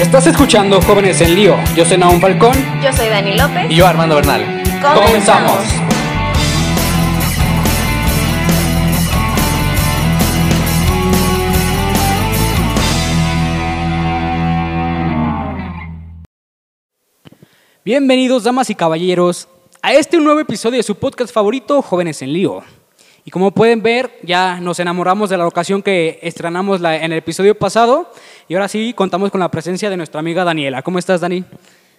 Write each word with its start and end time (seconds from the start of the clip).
Estás 0.00 0.26
escuchando 0.26 0.80
Jóvenes 0.82 1.20
en 1.20 1.34
Lío. 1.34 1.56
Yo 1.76 1.84
soy 1.84 1.98
Naum 1.98 2.20
Falcón. 2.20 2.54
Yo 2.82 2.92
soy 2.92 3.08
Dani 3.08 3.36
López. 3.36 3.70
Y 3.70 3.76
yo 3.76 3.86
Armando 3.86 4.16
Bernal. 4.16 4.62
Comenzamos. 4.94 5.58
Bienvenidos, 17.84 18.44
damas 18.44 18.70
y 18.70 18.74
caballeros, 18.74 19.48
a 19.82 19.92
este 19.92 20.18
nuevo 20.18 20.40
episodio 20.40 20.78
de 20.78 20.82
su 20.82 20.94
podcast 20.96 21.32
favorito, 21.32 21.82
Jóvenes 21.82 22.22
en 22.22 22.32
Lío. 22.32 22.62
Y 23.26 23.30
como 23.30 23.50
pueden 23.52 23.82
ver, 23.82 24.18
ya 24.22 24.60
nos 24.60 24.78
enamoramos 24.80 25.30
de 25.30 25.36
la 25.38 25.46
ocasión 25.46 25.82
que 25.82 26.18
estrenamos 26.22 26.80
la- 26.80 26.96
en 26.96 27.12
el 27.12 27.18
episodio 27.18 27.54
pasado. 27.58 28.10
Y 28.48 28.54
ahora 28.54 28.68
sí, 28.68 28.92
contamos 28.94 29.30
con 29.30 29.40
la 29.40 29.50
presencia 29.50 29.88
de 29.88 29.96
nuestra 29.96 30.20
amiga 30.20 30.44
Daniela. 30.44 30.82
¿Cómo 30.82 30.98
estás, 30.98 31.20
Dani? 31.20 31.44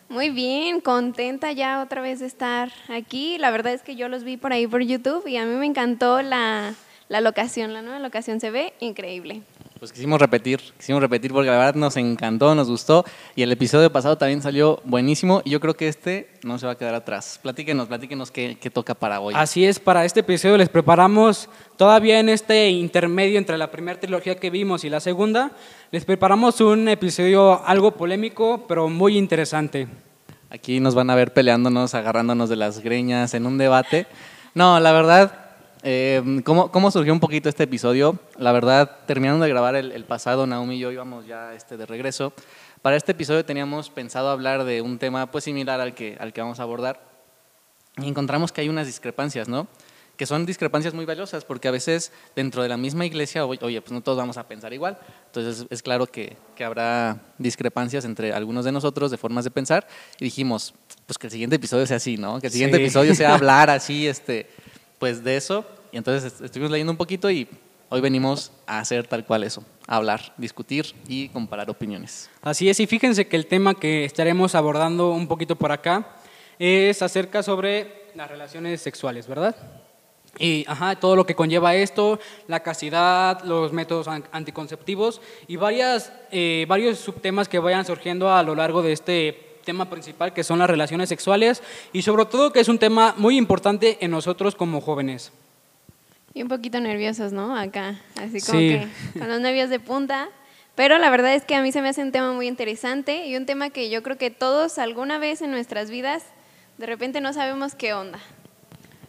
Muy 0.10 0.30
bien, 0.30 0.82
contenta 0.82 1.52
ya 1.52 1.82
otra 1.82 2.02
vez 2.02 2.20
de 2.20 2.28
estar 2.28 2.72
aquí. 2.90 3.38
La 3.40 3.50
verdad 3.50 3.74
es 3.74 3.82
que 3.82 3.96
yo 3.96 4.08
los 4.08 4.24
vi 4.24 4.38
por 4.38 4.54
ahí 4.54 4.68
por 4.68 4.82
YouTube 4.84 5.28
y 5.28 5.38
a 5.38 5.46
mí 5.46 5.56
me 5.56 5.66
encantó 5.66 6.22
la, 6.22 6.76
la 7.10 7.22
locación, 7.22 7.74
la 7.74 7.82
nueva 7.82 8.00
locación 8.00 8.40
se 8.40 8.52
ve 8.52 8.74
increíble. 8.80 9.42
Pues 9.78 9.92
quisimos 9.92 10.22
repetir, 10.22 10.62
quisimos 10.78 11.02
repetir 11.02 11.34
porque 11.34 11.50
la 11.50 11.58
verdad 11.58 11.76
nos 11.76 11.98
encantó, 11.98 12.56
nos 12.56 12.70
gustó 12.70 13.04
y 13.36 13.42
el 13.42 13.52
episodio 13.52 13.92
pasado 13.92 14.18
también 14.18 14.42
salió 14.42 14.80
buenísimo 14.86 15.42
y 15.44 15.50
yo 15.50 15.60
creo 15.60 15.76
que 15.76 15.90
este 15.90 16.30
no 16.44 16.58
se 16.58 16.66
va 16.66 16.72
a 16.72 16.78
quedar 16.78 16.96
atrás. 16.96 17.40
Platíquenos, 17.44 17.90
platíquenos 17.90 18.32
qué, 18.32 18.58
qué 18.60 18.70
toca 18.70 18.96
para 18.96 19.20
hoy. 19.20 19.34
Así 19.36 19.66
es, 19.66 19.80
para 19.80 20.06
este 20.06 20.22
episodio 20.22 20.58
les 20.58 20.70
preparamos, 20.70 21.50
todavía 21.76 22.22
en 22.22 22.30
este 22.30 22.70
intermedio 22.70 23.38
entre 23.38 23.58
la 23.58 23.70
primera 23.70 24.00
trilogía 24.00 24.36
que 24.36 24.50
vimos 24.50 24.86
y 24.86 24.90
la 24.90 25.02
segunda, 25.02 25.52
les 25.92 26.06
preparamos 26.06 26.62
un 26.62 26.88
episodio 26.88 27.62
algo 27.66 27.92
polémico, 27.92 28.66
pero 28.70 28.88
muy 28.88 29.18
interesante. 29.18 29.90
Aquí 30.50 30.80
nos 30.80 30.96
van 30.96 31.10
a 31.10 31.16
ver 31.16 31.34
peleándonos, 31.34 31.96
agarrándonos 31.96 32.48
de 32.48 32.56
las 32.56 32.80
greñas 32.80 33.34
en 33.34 33.46
un 33.46 33.58
debate. 33.58 34.08
No, 34.54 34.80
la 34.80 34.94
verdad, 34.94 35.45
eh, 35.88 36.42
¿cómo, 36.44 36.72
¿cómo 36.72 36.90
surgió 36.90 37.14
un 37.14 37.20
poquito 37.20 37.48
este 37.48 37.64
episodio? 37.64 38.18
La 38.38 38.52
verdad, 38.52 38.98
terminando 39.06 39.44
de 39.44 39.50
grabar 39.52 39.76
el, 39.76 39.92
el 39.92 40.04
pasado, 40.04 40.48
Naomi 40.48 40.76
y 40.78 40.80
yo 40.80 40.92
íbamos 40.92 41.28
ya 41.28 41.54
este, 41.54 41.78
de 41.78 41.86
regreso. 41.86 42.34
Para 42.82 42.96
este 42.96 43.12
episodio 43.12 43.46
teníamos 43.46 43.92
pensado 43.92 44.30
hablar 44.30 44.64
de 44.64 44.82
un 44.82 44.98
tema 44.98 45.30
pues 45.30 45.44
similar 45.44 45.80
al 45.80 45.94
que, 45.94 46.18
al 46.20 46.34
que 46.34 46.42
vamos 46.42 46.60
a 46.60 46.64
abordar. 46.64 47.00
Y 47.98 48.08
encontramos 48.08 48.52
que 48.52 48.62
hay 48.62 48.70
unas 48.70 48.88
discrepancias, 48.88 49.48
¿no? 49.48 49.68
Que 50.18 50.26
son 50.26 50.46
discrepancias 50.46 50.94
muy 50.96 51.06
valiosas, 51.06 51.46
porque 51.46 51.68
a 51.68 51.72
veces 51.72 52.12
dentro 52.36 52.64
de 52.64 52.70
la 52.70 52.78
misma 52.78 53.06
iglesia, 53.06 53.46
oye, 53.46 53.80
pues 53.82 53.92
no 53.92 54.02
todos 54.02 54.18
vamos 54.18 54.38
a 54.38 54.48
pensar 54.48 54.74
igual. 54.74 54.98
Entonces 55.28 55.68
es 55.70 55.84
claro 55.84 56.08
que, 56.08 56.36
que 56.56 56.64
habrá 56.64 57.20
discrepancias 57.38 58.06
entre 58.06 58.34
algunos 58.34 58.66
de 58.66 58.72
nosotros 58.72 59.12
de 59.12 59.18
formas 59.18 59.44
de 59.44 59.52
pensar. 59.52 59.88
Y 60.20 60.24
dijimos, 60.26 60.74
pues 61.06 61.18
que 61.20 61.28
el 61.28 61.32
siguiente 61.32 61.58
episodio 61.58 61.86
sea 61.86 61.98
así, 61.98 62.18
¿no? 62.18 62.40
Que 62.42 62.48
el 62.48 62.54
siguiente 62.54 62.78
Sí. 62.78 62.84
episodio 62.84 63.14
sea 63.14 63.36
hablar 63.36 63.70
así, 63.70 64.08
este, 64.08 64.50
pues 65.00 65.24
de 65.24 65.38
eso. 65.38 65.66
Y 65.92 65.98
entonces 65.98 66.32
est- 66.34 66.42
estuvimos 66.42 66.72
leyendo 66.72 66.92
un 66.92 66.98
poquito 66.98 67.30
y 67.32 67.48
hoy 67.90 68.02
venimos 68.02 68.52
a 68.68 68.80
hacer 68.80 69.08
tal 69.08 69.26
cual 69.26 69.44
eso, 69.44 69.64
a 69.88 69.96
hablar, 69.98 70.34
discutir 70.38 70.94
y 71.08 71.30
comparar 71.30 71.70
opiniones. 71.70 72.30
Así 72.42 72.70
es, 72.70 72.80
y 72.80 72.88
fíjense 72.88 73.28
que 73.28 73.36
el 73.38 73.48
tema 73.48 73.74
que 73.76 74.06
estaremos 74.06 74.56
abordando 74.56 75.12
un 75.12 75.28
poquito 75.28 75.56
por 75.56 75.72
acá 75.72 76.18
es 76.60 77.02
acerca 77.02 77.44
sobre 77.44 78.06
las 78.16 78.30
relaciones 78.30 78.82
sexuales, 78.82 79.28
¿verdad? 79.28 79.56
Y 80.38 80.66
ajá, 80.68 80.98
todo 80.98 81.16
lo 81.16 81.26
que 81.26 81.34
conlleva 81.36 81.76
esto, 81.76 82.20
la 82.48 82.60
castidad, 82.62 83.42
los 83.44 83.72
métodos 83.72 84.10
an- 84.10 84.26
anticonceptivos 84.34 85.22
y 85.48 85.56
varias, 85.56 86.12
eh, 86.32 86.66
varios 86.68 87.00
subtemas 87.00 87.48
que 87.48 87.60
vayan 87.60 87.86
surgiendo 87.86 88.30
a 88.30 88.44
lo 88.44 88.54
largo 88.56 88.82
de 88.82 88.92
este 88.92 89.45
tema 89.66 89.90
principal 89.90 90.34
que 90.34 90.44
son 90.46 90.60
las 90.60 90.70
relaciones 90.70 91.10
sexuales 91.10 91.62
y 91.92 92.04
sobre 92.04 92.26
todo 92.26 92.54
que 92.54 92.62
es 92.62 92.70
un 92.70 92.80
tema 92.80 93.14
muy 93.18 93.38
importante 93.38 93.98
en 94.00 94.12
nosotros 94.12 94.56
como 94.56 94.80
jóvenes. 94.80 95.32
Y 96.34 96.42
un 96.44 96.48
poquito 96.50 96.80
nerviosos, 96.80 97.32
¿no? 97.34 97.58
Acá, 97.58 98.00
así 98.16 98.40
como 98.42 98.60
Sí. 98.60 98.70
que 99.14 99.20
con 99.20 99.28
los 99.28 99.40
nervios 99.42 99.70
de 99.70 99.80
punta. 99.80 100.30
Pero 100.76 100.98
la 100.98 101.10
verdad 101.10 101.34
es 101.34 101.44
que 101.46 101.56
a 101.56 101.62
mí 101.62 101.72
se 101.72 101.82
me 101.82 101.88
hace 101.90 102.02
un 102.04 102.12
tema 102.12 102.34
muy 102.34 102.48
interesante 102.48 103.28
y 103.28 103.38
un 103.38 103.46
tema 103.46 103.70
que 103.70 103.90
yo 103.90 104.04
creo 104.04 104.18
que 104.18 104.30
todos 104.30 104.78
alguna 104.78 105.18
vez 105.18 105.42
en 105.42 105.52
nuestras 105.52 105.90
vidas 105.90 106.24
de 106.78 106.86
repente 106.86 107.22
no 107.22 107.32
sabemos 107.32 107.76
qué 107.76 107.94
onda. 107.94 108.20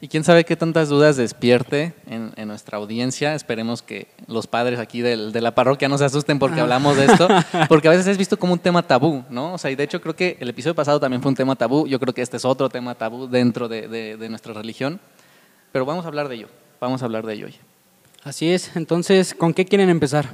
Y 0.01 0.09
quién 0.09 0.25
sabe 0.25 0.45
qué 0.45 0.57
tantas 0.57 0.89
dudas 0.91 1.17
despierte 1.17 1.95
en, 2.07 2.33
en 2.37 2.49
nuestra 2.49 2.77
audiencia. 2.79 3.35
Esperemos 3.35 3.81
que 3.83 4.09
los 4.27 4.47
padres 4.47 4.79
aquí 4.79 5.01
del- 5.01 5.33
de 5.33 5.41
la 5.41 5.55
parroquia 5.55 5.89
no 5.89 5.97
se 5.97 6.05
asusten 6.05 6.39
porque 6.39 6.61
hablamos 6.61 6.97
de 6.97 7.07
esto, 7.07 7.27
porque 7.69 7.89
a 7.89 7.93
veces 7.93 8.07
es 8.07 8.19
visto 8.19 8.39
como 8.39 8.53
un 8.53 8.59
tema 8.59 8.83
tabú, 8.87 9.25
¿no? 9.31 9.55
O 9.55 9.59
sea, 9.59 9.71
y 9.71 9.75
de 9.75 9.85
hecho 9.85 10.01
creo 10.03 10.15
que 10.15 10.37
el 10.39 10.51
episodio 10.51 10.75
pasado 10.75 11.01
también 11.01 11.23
fue 11.23 11.31
un 11.31 11.35
tema 11.37 11.57
tabú. 11.57 11.87
Yo 11.87 11.99
creo 11.99 12.13
que 12.13 12.21
este 12.23 12.37
es 12.37 12.45
otro 12.45 12.69
tema 12.69 12.95
tabú 12.95 13.27
dentro 13.27 13.69
de, 13.69 13.89
de- 13.89 14.17
de 14.19 14.29
nuestra 14.29 14.53
religión. 14.53 15.01
Pero 15.73 15.87
vamos 15.87 16.05
a 16.05 16.09
hablar 16.09 16.29
de 16.29 16.35
ello. 16.37 16.49
Vamos 16.81 17.01
a 17.01 17.07
hablar 17.07 17.25
de 17.25 17.33
ello 17.35 17.47
hoy. 17.47 17.55
Así 18.23 18.51
es, 18.53 18.77
entonces, 18.77 19.35
¿con 19.35 19.55
qué 19.55 19.65
quieren 19.65 19.89
empezar? 19.89 20.29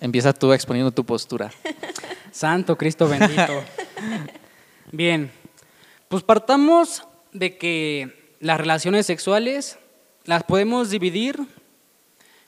Empieza 0.00 0.32
tú 0.32 0.52
exponiendo 0.52 0.90
tu 0.90 1.04
postura. 1.04 1.50
Santo 2.32 2.76
Cristo 2.76 3.08
bendito. 3.08 3.62
Bien, 4.92 5.30
pues 6.08 6.22
partamos 6.22 7.04
de 7.32 7.56
que 7.58 8.17
las 8.40 8.58
relaciones 8.58 9.06
sexuales 9.06 9.78
las 10.24 10.44
podemos 10.44 10.90
dividir 10.90 11.38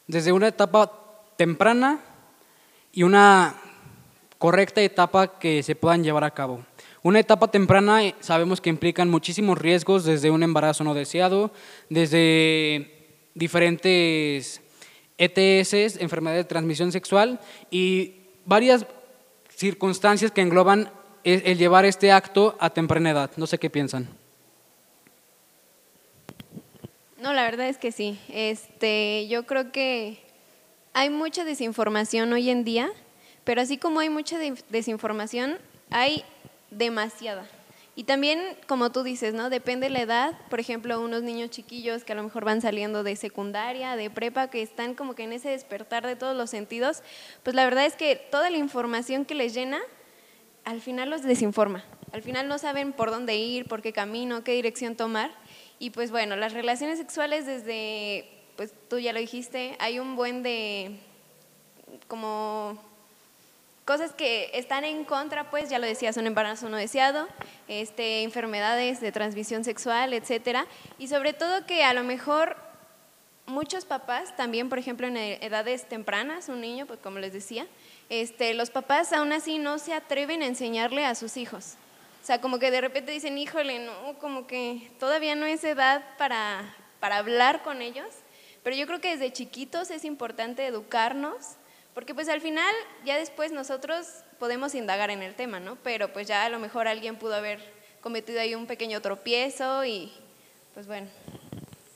desde 0.06 0.32
una 0.32 0.48
etapa 0.48 0.92
temprana 1.36 2.00
y 2.92 3.02
una 3.02 3.54
correcta 4.38 4.80
etapa 4.80 5.38
que 5.38 5.62
se 5.62 5.74
puedan 5.74 6.04
llevar 6.04 6.24
a 6.24 6.32
cabo. 6.32 6.64
Una 7.02 7.20
etapa 7.20 7.48
temprana 7.48 8.04
eh, 8.04 8.14
sabemos 8.20 8.60
que 8.60 8.70
implican 8.70 9.08
muchísimos 9.08 9.58
riesgos 9.58 10.04
desde 10.04 10.30
un 10.30 10.42
embarazo 10.42 10.84
no 10.84 10.94
deseado, 10.94 11.50
desde 11.88 13.18
diferentes 13.34 14.60
ETS, 15.16 16.00
enfermedades 16.00 16.44
de 16.44 16.48
transmisión 16.48 16.92
sexual, 16.92 17.40
y 17.70 18.16
varias 18.44 18.86
circunstancias 19.48 20.30
que 20.30 20.42
engloban 20.42 20.90
el, 21.24 21.42
el 21.46 21.58
llevar 21.58 21.84
este 21.84 22.12
acto 22.12 22.56
a 22.60 22.70
temprana 22.70 23.10
edad. 23.10 23.30
No 23.36 23.46
sé 23.46 23.58
qué 23.58 23.70
piensan. 23.70 24.19
No, 27.20 27.32
la 27.32 27.42
verdad 27.42 27.68
es 27.68 27.78
que 27.78 27.92
sí. 27.92 28.18
Este, 28.28 29.26
yo 29.28 29.44
creo 29.46 29.72
que 29.72 30.18
hay 30.94 31.10
mucha 31.10 31.44
desinformación 31.44 32.32
hoy 32.32 32.50
en 32.50 32.64
día, 32.64 32.90
pero 33.44 33.60
así 33.60 33.76
como 33.78 34.00
hay 34.00 34.08
mucha 34.08 34.38
de- 34.38 34.54
desinformación, 34.70 35.58
hay 35.90 36.24
demasiada. 36.70 37.46
Y 37.96 38.04
también, 38.04 38.40
como 38.66 38.90
tú 38.90 39.02
dices, 39.02 39.34
¿no? 39.34 39.50
Depende 39.50 39.90
la 39.90 40.00
edad. 40.00 40.32
Por 40.48 40.60
ejemplo, 40.60 40.98
unos 41.00 41.22
niños 41.22 41.50
chiquillos 41.50 42.04
que 42.04 42.12
a 42.12 42.14
lo 42.14 42.22
mejor 42.22 42.44
van 42.44 42.62
saliendo 42.62 43.02
de 43.02 43.16
secundaria, 43.16 43.96
de 43.96 44.08
prepa, 44.08 44.48
que 44.48 44.62
están 44.62 44.94
como 44.94 45.14
que 45.14 45.24
en 45.24 45.32
ese 45.34 45.50
despertar 45.50 46.06
de 46.06 46.16
todos 46.16 46.34
los 46.36 46.48
sentidos, 46.48 47.02
pues 47.42 47.54
la 47.54 47.64
verdad 47.64 47.84
es 47.84 47.96
que 47.96 48.16
toda 48.16 48.48
la 48.48 48.56
información 48.56 49.26
que 49.26 49.34
les 49.34 49.52
llena, 49.52 49.80
al 50.64 50.80
final 50.80 51.10
los 51.10 51.22
desinforma. 51.22 51.84
Al 52.12 52.22
final 52.22 52.48
no 52.48 52.58
saben 52.58 52.92
por 52.92 53.10
dónde 53.10 53.36
ir, 53.36 53.66
por 53.66 53.82
qué 53.82 53.92
camino, 53.92 54.44
qué 54.44 54.52
dirección 54.52 54.96
tomar. 54.96 55.30
Y 55.80 55.90
pues 55.90 56.10
bueno, 56.10 56.36
las 56.36 56.52
relaciones 56.52 56.98
sexuales 56.98 57.46
desde, 57.46 58.28
pues 58.56 58.74
tú 58.90 58.98
ya 58.98 59.14
lo 59.14 59.18
dijiste, 59.18 59.76
hay 59.78 59.98
un 59.98 60.14
buen 60.14 60.42
de 60.42 60.98
como 62.06 62.78
cosas 63.86 64.12
que 64.12 64.50
están 64.52 64.84
en 64.84 65.06
contra, 65.06 65.50
pues 65.50 65.70
ya 65.70 65.78
lo 65.78 65.86
decías, 65.86 66.18
un 66.18 66.26
embarazo 66.26 66.68
no 66.68 66.76
deseado, 66.76 67.26
este, 67.66 68.22
enfermedades 68.24 69.00
de 69.00 69.10
transmisión 69.10 69.64
sexual, 69.64 70.12
etcétera, 70.12 70.66
y 70.98 71.08
sobre 71.08 71.32
todo 71.32 71.64
que 71.64 71.82
a 71.82 71.94
lo 71.94 72.04
mejor 72.04 72.58
muchos 73.46 73.86
papás, 73.86 74.36
también 74.36 74.68
por 74.68 74.78
ejemplo 74.78 75.06
en 75.06 75.16
edades 75.16 75.88
tempranas, 75.88 76.50
un 76.50 76.60
niño, 76.60 76.84
pues 76.84 77.00
como 77.00 77.18
les 77.20 77.32
decía, 77.32 77.66
este, 78.10 78.52
los 78.52 78.68
papás 78.68 79.14
aún 79.14 79.32
así 79.32 79.58
no 79.58 79.78
se 79.78 79.94
atreven 79.94 80.42
a 80.42 80.46
enseñarle 80.46 81.06
a 81.06 81.14
sus 81.14 81.38
hijos. 81.38 81.76
O 82.22 82.26
sea, 82.26 82.40
como 82.40 82.58
que 82.58 82.70
de 82.70 82.80
repente 82.80 83.12
dicen, 83.12 83.38
híjole, 83.38 83.78
no, 83.78 84.18
como 84.18 84.46
que 84.46 84.90
todavía 85.00 85.34
no 85.34 85.46
es 85.46 85.64
edad 85.64 86.04
para, 86.18 86.74
para 87.00 87.16
hablar 87.16 87.62
con 87.62 87.80
ellos, 87.82 88.06
pero 88.62 88.76
yo 88.76 88.86
creo 88.86 89.00
que 89.00 89.10
desde 89.16 89.32
chiquitos 89.32 89.90
es 89.90 90.04
importante 90.04 90.66
educarnos, 90.66 91.36
porque 91.94 92.14
pues 92.14 92.28
al 92.28 92.40
final 92.40 92.72
ya 93.04 93.16
después 93.16 93.52
nosotros 93.52 94.06
podemos 94.38 94.74
indagar 94.74 95.10
en 95.10 95.22
el 95.22 95.34
tema, 95.34 95.60
¿no? 95.60 95.76
Pero 95.82 96.12
pues 96.12 96.28
ya 96.28 96.44
a 96.44 96.48
lo 96.50 96.58
mejor 96.58 96.88
alguien 96.88 97.16
pudo 97.16 97.34
haber 97.34 97.58
cometido 98.00 98.40
ahí 98.40 98.54
un 98.54 98.66
pequeño 98.66 99.00
tropiezo 99.00 99.84
y 99.84 100.12
pues 100.74 100.86
bueno. 100.86 101.08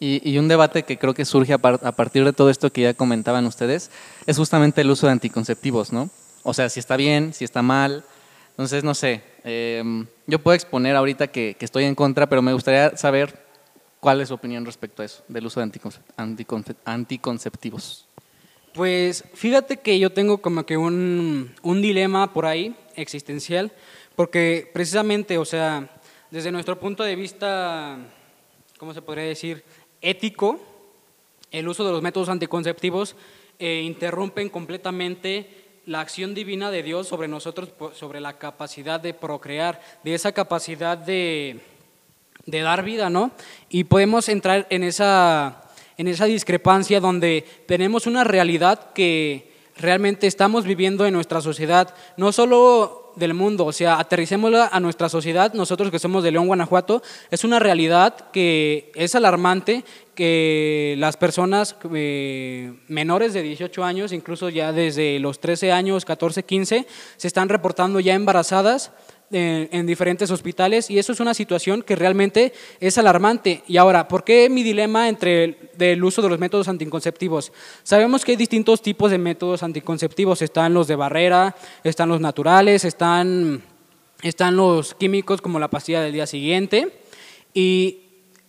Y, 0.00 0.28
y 0.28 0.38
un 0.38 0.48
debate 0.48 0.82
que 0.82 0.98
creo 0.98 1.14
que 1.14 1.24
surge 1.24 1.52
a, 1.52 1.58
par- 1.58 1.80
a 1.82 1.92
partir 1.92 2.24
de 2.24 2.32
todo 2.32 2.50
esto 2.50 2.70
que 2.72 2.82
ya 2.82 2.94
comentaban 2.94 3.46
ustedes 3.46 3.90
es 4.26 4.36
justamente 4.36 4.80
el 4.80 4.90
uso 4.90 5.06
de 5.06 5.12
anticonceptivos, 5.12 5.92
¿no? 5.92 6.10
O 6.42 6.52
sea, 6.52 6.68
si 6.68 6.80
está 6.80 6.96
bien, 6.96 7.32
si 7.32 7.44
está 7.44 7.62
mal. 7.62 8.04
Entonces, 8.50 8.84
no 8.84 8.94
sé, 8.94 9.22
eh, 9.44 9.82
yo 10.26 10.38
puedo 10.38 10.54
exponer 10.54 10.96
ahorita 10.96 11.28
que, 11.28 11.56
que 11.58 11.64
estoy 11.64 11.84
en 11.84 11.94
contra, 11.94 12.28
pero 12.28 12.42
me 12.42 12.52
gustaría 12.52 12.96
saber 12.96 13.44
cuál 14.00 14.20
es 14.20 14.28
su 14.28 14.34
opinión 14.34 14.64
respecto 14.66 15.02
a 15.02 15.04
eso, 15.06 15.22
del 15.28 15.46
uso 15.46 15.60
de 15.60 15.66
anticonce- 15.66 16.00
anticonce- 16.16 16.76
anticonceptivos. 16.84 18.06
Pues 18.72 19.24
fíjate 19.34 19.76
que 19.78 19.98
yo 19.98 20.10
tengo 20.10 20.38
como 20.38 20.66
que 20.66 20.76
un, 20.76 21.54
un 21.62 21.82
dilema 21.82 22.32
por 22.32 22.44
ahí 22.46 22.74
existencial, 22.96 23.72
porque 24.16 24.68
precisamente, 24.72 25.38
o 25.38 25.44
sea, 25.44 25.88
desde 26.30 26.50
nuestro 26.50 26.78
punto 26.80 27.02
de 27.04 27.14
vista, 27.16 27.98
¿cómo 28.78 28.92
se 28.92 29.02
podría 29.02 29.24
decir? 29.24 29.64
Ético, 30.00 30.60
el 31.50 31.68
uso 31.68 31.84
de 31.86 31.92
los 31.92 32.02
métodos 32.02 32.28
anticonceptivos 32.28 33.14
eh, 33.60 33.82
interrumpen 33.84 34.48
completamente 34.48 35.63
la 35.86 36.00
acción 36.00 36.34
divina 36.34 36.70
de 36.70 36.82
Dios 36.82 37.08
sobre 37.08 37.28
nosotros, 37.28 37.70
sobre 37.94 38.20
la 38.20 38.38
capacidad 38.38 39.00
de 39.00 39.14
procrear, 39.14 39.80
de 40.02 40.14
esa 40.14 40.32
capacidad 40.32 40.96
de, 40.96 41.60
de 42.46 42.60
dar 42.60 42.82
vida, 42.84 43.10
¿no? 43.10 43.32
Y 43.68 43.84
podemos 43.84 44.28
entrar 44.28 44.66
en 44.70 44.82
esa, 44.82 45.64
en 45.96 46.08
esa 46.08 46.24
discrepancia 46.24 47.00
donde 47.00 47.44
tenemos 47.66 48.06
una 48.06 48.24
realidad 48.24 48.92
que 48.92 49.52
realmente 49.76 50.26
estamos 50.26 50.64
viviendo 50.64 51.06
en 51.06 51.14
nuestra 51.14 51.40
sociedad, 51.40 51.94
no 52.16 52.32
solo 52.32 53.03
del 53.16 53.34
mundo, 53.34 53.66
o 53.66 53.72
sea, 53.72 53.98
aterricémosla 53.98 54.68
a 54.72 54.80
nuestra 54.80 55.08
sociedad, 55.08 55.52
nosotros 55.54 55.90
que 55.90 55.98
somos 55.98 56.22
de 56.22 56.32
León, 56.32 56.46
Guanajuato, 56.46 57.02
es 57.30 57.44
una 57.44 57.58
realidad 57.58 58.30
que 58.32 58.92
es 58.94 59.14
alarmante 59.14 59.84
que 60.14 60.94
las 60.98 61.16
personas 61.16 61.76
eh, 61.94 62.74
menores 62.88 63.34
de 63.34 63.42
18 63.42 63.84
años, 63.84 64.12
incluso 64.12 64.48
ya 64.48 64.72
desde 64.72 65.18
los 65.18 65.40
13 65.40 65.72
años, 65.72 66.04
14, 66.04 66.44
15, 66.44 66.86
se 67.16 67.26
están 67.26 67.48
reportando 67.48 68.00
ya 68.00 68.14
embarazadas 68.14 68.92
en, 69.30 69.86
diferentes 69.86 70.30
hospitales 70.30 70.90
y 70.90 70.98
eso 70.98 71.12
es 71.12 71.20
una 71.20 71.34
situación 71.34 71.82
que 71.82 71.96
realmente 71.96 72.52
es 72.80 72.98
alarmante. 72.98 73.62
Y 73.66 73.76
ahora, 73.76 74.08
¿por 74.08 74.24
qué 74.24 74.48
mi 74.48 74.62
dilema 74.62 75.08
entre 75.08 75.44
el 75.44 75.58
del 75.76 76.04
uso 76.04 76.22
de 76.22 76.28
los 76.28 76.38
métodos 76.38 76.68
anticonceptivos? 76.68 77.52
Sabemos 77.82 78.24
que 78.24 78.32
hay 78.32 78.36
distintos 78.36 78.82
tipos 78.82 79.10
de 79.10 79.18
métodos 79.18 79.62
anticonceptivos. 79.62 80.42
Están 80.42 80.74
los 80.74 80.86
de 80.86 80.96
barrera, 80.96 81.56
están 81.82 82.08
los 82.08 82.20
naturales, 82.20 82.84
están, 82.84 83.62
están 84.22 84.56
los 84.56 84.94
químicos 84.94 85.40
como 85.40 85.58
la 85.58 85.68
pastilla 85.68 86.00
del 86.00 86.12
día 86.12 86.26
siguiente 86.26 86.92
y 87.52 88.00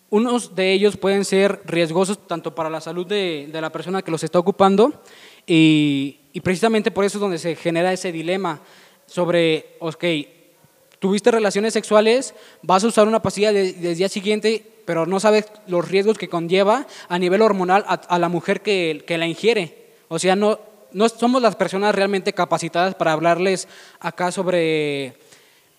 unos 0.10 0.56
de 0.56 0.72
ellos 0.72 0.98
pueden 0.98 1.25
ser 1.25 1.62
riesgosos 1.66 2.27
tanto 2.27 2.54
para 2.54 2.69
la 2.69 2.80
salud 2.80 3.06
de, 3.07 3.50
de 3.51 3.62
la 3.62 3.72
persona 3.72 4.01
que 4.01 4.12
los 4.12 4.24
está 4.24 4.39
ocupando 4.39 5.01
y, 5.48 6.19
y 6.31 6.42
precisamente 6.42 6.92
por 6.92 7.06
eso 7.06 7.18
es 7.18 7.22
donde 7.22 7.39
se 7.39 7.56
genera 7.56 7.92
ese 7.92 8.12
dilema 8.12 8.62
sobre, 9.07 9.77
ok, 9.80 10.04
tuviste 11.00 11.31
relaciones 11.31 11.74
sexuales, 11.74 12.33
vas 12.62 12.83
a 12.83 12.88
usar 12.88 13.07
una 13.07 13.21
pastilla 13.21 13.51
del 13.51 13.95
día 13.95 14.09
siguiente, 14.09 14.65
pero 14.86 15.06
no 15.06 15.19
sabes 15.19 15.45
los 15.68 15.88
riesgos 15.88 16.18
que 16.18 16.30
conlleva 16.30 16.88
a 17.09 17.19
nivel 17.19 17.42
hormonal 17.42 17.83
a, 17.88 18.19
la 18.19 18.30
mujer 18.30 18.62
que, 18.62 19.03
que, 19.06 19.18
la 19.18 19.27
ingiere. 19.27 19.94
O 20.07 20.19
sea, 20.19 20.36
no, 20.36 20.59
no 20.92 21.09
somos 21.09 21.42
las 21.42 21.56
personas 21.56 21.95
realmente 21.95 22.33
capacitadas 22.33 22.95
para 22.95 23.12
hablarles 23.12 23.68
acá 24.00 24.31
sobre 24.31 25.15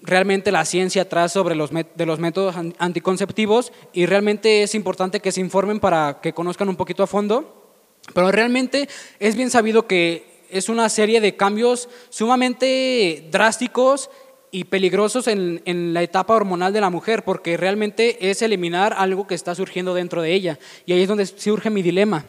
realmente 0.03 0.53
la 0.53 0.65
ciencia 0.65 1.03
atrás 1.03 1.33
sobre 1.33 1.55
los 1.55 1.71
de 1.71 2.07
los 2.07 2.19
métodos 2.19 2.55
anticonceptivos 2.79 3.73
y 3.93 4.07
realmente 4.07 4.63
es 4.63 4.75
importante 4.75 5.21
que 5.21 5.33
se 5.33 5.41
informen 5.41 5.81
para 5.81 6.21
que 6.21 6.33
conozcan 6.33 6.69
un 6.69 6.77
poquito 6.77 7.03
a 7.03 7.07
fondo. 7.07 7.73
Pero 8.15 8.31
realmente 8.31 8.89
es 9.19 9.35
bien 9.35 9.51
sabido 9.51 9.87
que 9.87 10.45
es 10.51 10.69
una 10.69 10.89
serie 10.89 11.21
de 11.21 11.37
cambios 11.37 11.89
sumamente 12.09 13.27
drásticos 13.31 14.11
y 14.57 14.65
peligrosos 14.65 15.29
en, 15.29 15.61
en, 15.67 15.93
la 15.93 16.03
etapa 16.03 16.35
hormonal 16.35 16.73
de 16.73 16.81
la 16.81 16.89
mujer, 16.89 17.25
porque 17.25 17.59
realmente 17.59 18.31
es 18.31 18.41
eliminar 18.41 18.95
algo 18.97 19.27
que 19.27 19.35
está 19.35 19.55
surgiendo 19.55 19.93
dentro 19.93 20.23
de 20.23 20.33
ella. 20.33 20.59
Y 20.87 20.95
ahí 20.95 21.03
es 21.03 21.09
donde 21.09 21.27
surge 21.27 21.69
mi 21.69 21.83
dilema. 21.83 22.25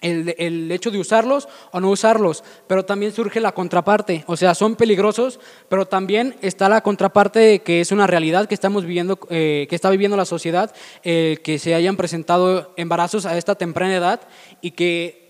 El, 0.00 0.34
el, 0.38 0.72
hecho 0.72 0.90
de 0.90 0.98
usarlos 0.98 1.48
o 1.70 1.78
no 1.78 1.90
usarlos, 1.90 2.44
pero 2.66 2.86
también 2.86 3.12
surge 3.12 3.40
la 3.40 3.52
contraparte, 3.52 4.24
o 4.26 4.38
sea, 4.38 4.54
son 4.54 4.74
peligrosos, 4.74 5.38
pero 5.68 5.84
también 5.84 6.34
está 6.40 6.70
la 6.70 6.80
contraparte 6.80 7.58
que 7.58 7.82
es 7.82 7.92
una 7.92 8.06
realidad 8.06 8.48
que 8.48 8.54
estamos 8.54 8.86
viviendo, 8.86 9.18
eh, 9.28 9.66
que 9.68 9.76
está 9.76 9.90
viviendo 9.90 10.16
la 10.16 10.24
sociedad, 10.24 10.74
eh, 11.04 11.36
que 11.44 11.58
se 11.58 11.74
hayan 11.74 11.98
presentado 11.98 12.72
embarazos 12.78 13.26
a 13.26 13.36
esta 13.36 13.54
temprana 13.54 13.94
edad 13.94 14.22
y 14.62 14.70
que 14.70 15.20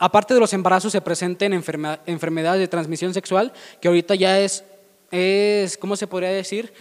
aparte 0.00 0.34
de 0.34 0.40
los 0.40 0.52
embarazos 0.54 0.90
se 0.90 1.00
presenten 1.00 1.52
enfermedades 1.52 2.58
de 2.58 2.66
transmisión 2.66 3.14
sexual, 3.14 3.52
que 3.80 3.86
ahorita 3.86 4.16
ya 4.16 4.40
es 4.40 4.64
es, 5.12 5.78
¿cómo 5.78 5.94
se 5.94 6.08
podría 6.08 6.30
decir? 6.30 6.72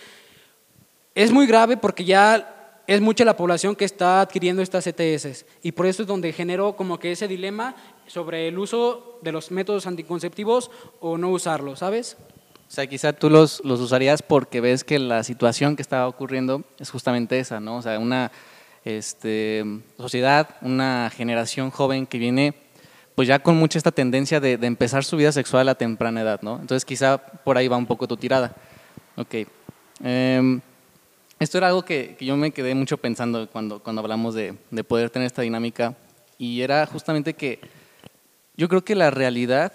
Es 1.13 1.31
muy 1.31 1.45
grave 1.45 1.77
porque 1.77 2.03
ya 2.03 2.81
es 2.87 3.01
mucha 3.01 3.23
la 3.25 3.37
población 3.37 3.75
que 3.75 3.85
está 3.85 4.21
adquiriendo 4.21 4.61
estas 4.61 4.87
ETS 4.87 5.45
y 5.61 5.73
por 5.73 5.85
eso 5.85 6.01
es 6.01 6.07
donde 6.07 6.33
generó 6.33 6.75
como 6.75 6.97
que 6.97 7.11
ese 7.11 7.27
dilema 7.27 7.75
sobre 8.07 8.47
el 8.47 8.57
uso 8.57 9.19
de 9.21 9.31
los 9.31 9.51
métodos 9.51 9.85
anticonceptivos 9.85 10.71
o 10.99 11.17
no 11.17 11.29
usarlos, 11.29 11.79
¿sabes? 11.79 12.17
O 12.67 12.73
sea, 12.73 12.87
quizá 12.87 13.11
tú 13.11 13.29
los, 13.29 13.61
los 13.65 13.81
usarías 13.81 14.21
porque 14.21 14.61
ves 14.61 14.85
que 14.85 14.97
la 14.97 15.23
situación 15.23 15.75
que 15.75 15.81
está 15.81 16.07
ocurriendo 16.07 16.63
es 16.79 16.89
justamente 16.89 17.37
esa, 17.37 17.59
¿no? 17.59 17.77
O 17.77 17.81
sea, 17.81 17.99
una 17.99 18.31
este, 18.85 19.63
sociedad, 19.97 20.55
una 20.61 21.11
generación 21.13 21.69
joven 21.69 22.07
que 22.07 22.17
viene 22.17 22.53
pues 23.21 23.27
ya 23.27 23.37
con 23.37 23.55
mucha 23.55 23.77
esta 23.77 23.91
tendencia 23.91 24.39
de, 24.39 24.53
empezar 24.53 25.03
su 25.03 25.15
vida 25.15 25.31
sexual 25.31 25.69
a 25.69 25.75
temprana 25.75 26.21
edad, 26.21 26.41
¿no? 26.41 26.59
Entonces 26.59 26.83
quizá 26.83 27.19
por 27.19 27.55
ahí 27.55 27.67
va 27.67 27.77
un 27.77 27.85
poco 27.85 28.07
tu 28.07 28.17
tirada. 28.17 28.55
Ok. 29.15 29.45
Em, 30.03 30.59
esto 31.37 31.59
era 31.59 31.67
algo 31.67 31.85
que, 31.85 32.17
yo 32.19 32.35
me 32.35 32.49
quedé 32.49 32.73
mucho 32.73 32.97
pensando 32.97 33.47
cuando, 33.47 33.77
cuando 33.83 34.01
hablamos 34.01 34.33
de, 34.33 34.55
de 34.71 34.83
poder 34.83 35.11
tener 35.11 35.27
esta 35.27 35.43
dinámica 35.43 35.95
y 36.39 36.61
era 36.61 36.83
justamente 36.87 37.35
que 37.35 37.59
yo 38.57 38.67
creo 38.67 38.83
que 38.83 38.95
la 38.95 39.11
realidad 39.11 39.71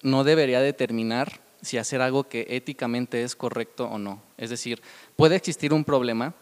no 0.00 0.24
debería 0.24 0.62
determinar 0.62 1.40
si 1.60 1.76
hacer 1.76 2.00
algo 2.00 2.24
que 2.24 2.46
éticamente 2.48 3.22
es 3.22 3.36
correcto 3.36 3.84
o 3.84 3.98
no. 3.98 4.22
Es 4.38 4.48
decir, 4.48 4.80
puede 5.14 5.36
existir 5.36 5.74
un 5.74 5.84
problema, 5.84 6.32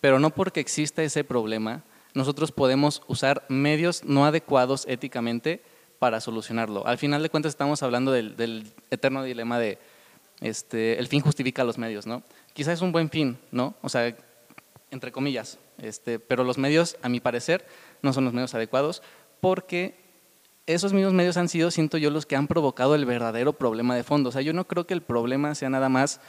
pero 0.00 0.20
no 0.20 0.30
porque 0.30 0.60
exista 0.60 1.02
ese 1.02 1.24
problema 1.24 1.82
nosotros 2.14 2.52
podemos 2.52 3.02
usar 3.08 3.44
medios 3.48 4.04
no 4.04 4.26
adecuados 4.26 4.84
éticamente 4.86 5.62
para 6.02 6.20
solucionarlo. 6.20 6.84
Al 6.84 6.98
final 6.98 7.22
de 7.22 7.30
cuentas 7.30 7.50
estamos 7.50 7.80
hablando 7.84 8.10
del, 8.10 8.66
eterno 8.90 9.22
dilema 9.22 9.60
de 9.60 9.78
este, 10.40 10.98
el 10.98 11.06
fin 11.06 11.20
justifica 11.20 11.62
los 11.62 11.78
medios, 11.78 12.08
¿no? 12.08 12.24
Quizás 12.54 12.74
es 12.74 12.80
un 12.80 12.90
buen 12.90 13.08
fin, 13.08 13.38
¿no? 13.52 13.76
O 13.82 13.88
sea, 13.88 14.12
entre 14.90 15.12
comillas, 15.12 15.58
este, 15.78 16.18
pero 16.18 16.42
los 16.42 16.58
medios, 16.58 16.96
a 17.02 17.08
mi 17.08 17.20
parecer, 17.20 17.64
no 18.02 18.12
son 18.12 18.24
los 18.24 18.34
medios 18.34 18.52
adecuados 18.52 19.00
porque 19.40 19.94
esos 20.66 20.92
mismos 20.92 21.12
medios 21.12 21.36
han 21.36 21.48
sido, 21.48 21.70
siento 21.70 21.98
yo, 21.98 22.10
los 22.10 22.26
que 22.26 22.34
han 22.34 22.48
provocado 22.48 22.96
el 22.96 23.04
verdadero 23.04 23.52
problema 23.52 23.94
de 23.94 24.02
fondo. 24.02 24.30
O 24.30 24.32
sea, 24.32 24.42
yo 24.42 24.52
no 24.52 24.66
creo 24.66 24.88
que 24.88 24.94
el 24.94 25.02
problema 25.02 25.54
sea 25.54 25.70
nada 25.70 25.88
más, 25.88 26.20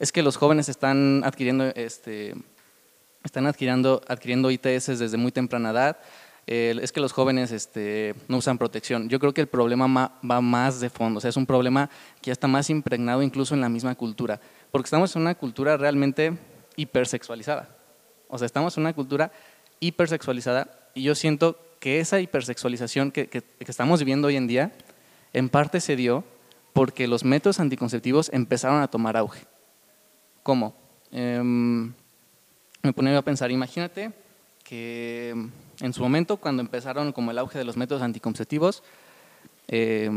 es 0.00 0.10
que 0.10 0.24
los 0.24 0.38
jóvenes 0.38 0.68
están 0.68 1.22
adquiriendo 1.24 1.66
este, 1.76 2.34
están 3.22 3.46
adquiriendo, 3.46 4.02
adquiriendo 4.08 4.50
ITS 4.50 4.98
desde 4.98 5.16
muy 5.16 5.30
temprana 5.30 5.70
edad. 5.70 5.98
Es 6.50 6.90
que 6.90 6.98
los 6.98 7.12
jóvenes 7.12 7.52
este, 7.52 8.16
no 8.26 8.38
usan 8.38 8.58
protección. 8.58 9.08
Yo 9.08 9.20
creo 9.20 9.32
que 9.32 9.40
el 9.40 9.46
problema 9.46 10.12
va 10.28 10.40
más 10.40 10.80
de 10.80 10.90
fondo, 10.90 11.18
o 11.18 11.20
sea, 11.20 11.28
es 11.28 11.36
un 11.36 11.46
problema 11.46 11.88
que 12.20 12.26
ya 12.26 12.32
está 12.32 12.48
más 12.48 12.68
impregnado 12.70 13.22
incluso 13.22 13.54
en 13.54 13.60
la 13.60 13.68
misma 13.68 13.94
cultura, 13.94 14.40
porque 14.72 14.86
estamos 14.86 15.14
en 15.14 15.22
una 15.22 15.36
cultura 15.36 15.76
realmente 15.76 16.36
hipersexualizada. 16.74 17.68
O 18.26 18.36
sea, 18.36 18.46
estamos 18.46 18.76
en 18.76 18.82
una 18.82 18.92
cultura 18.92 19.30
hipersexualizada 19.78 20.90
y 20.92 21.04
yo 21.04 21.14
siento 21.14 21.56
que 21.78 22.00
esa 22.00 22.18
hipersexualización 22.18 23.12
que, 23.12 23.28
que, 23.28 23.44
estamos 23.60 24.00
viviendo 24.00 24.26
hoy 24.26 24.34
en 24.34 24.48
día, 24.48 24.72
en 25.32 25.48
parte 25.50 25.80
se 25.80 25.94
dio 25.94 26.24
porque 26.72 27.06
los 27.06 27.24
métodos 27.24 27.60
anticonceptivos 27.60 28.28
empezaron 28.32 28.82
a 28.82 28.88
tomar 28.88 29.16
auge. 29.16 29.44
¿Cómo? 30.42 30.74
Eh, 31.12 31.40
me 32.82 32.92
ponía 32.92 33.16
a 33.16 33.22
pensar, 33.22 33.52
imagínate 33.52 34.10
que 34.64 35.48
en 35.80 35.92
su 35.92 36.02
momento, 36.02 36.36
cuando 36.36 36.62
empezaron 36.62 37.12
como 37.12 37.30
el 37.30 37.38
auge 37.38 37.58
de 37.58 37.64
los 37.64 37.76
métodos 37.76 38.02
anticonceptivos, 38.02 38.82
eh, 39.68 40.10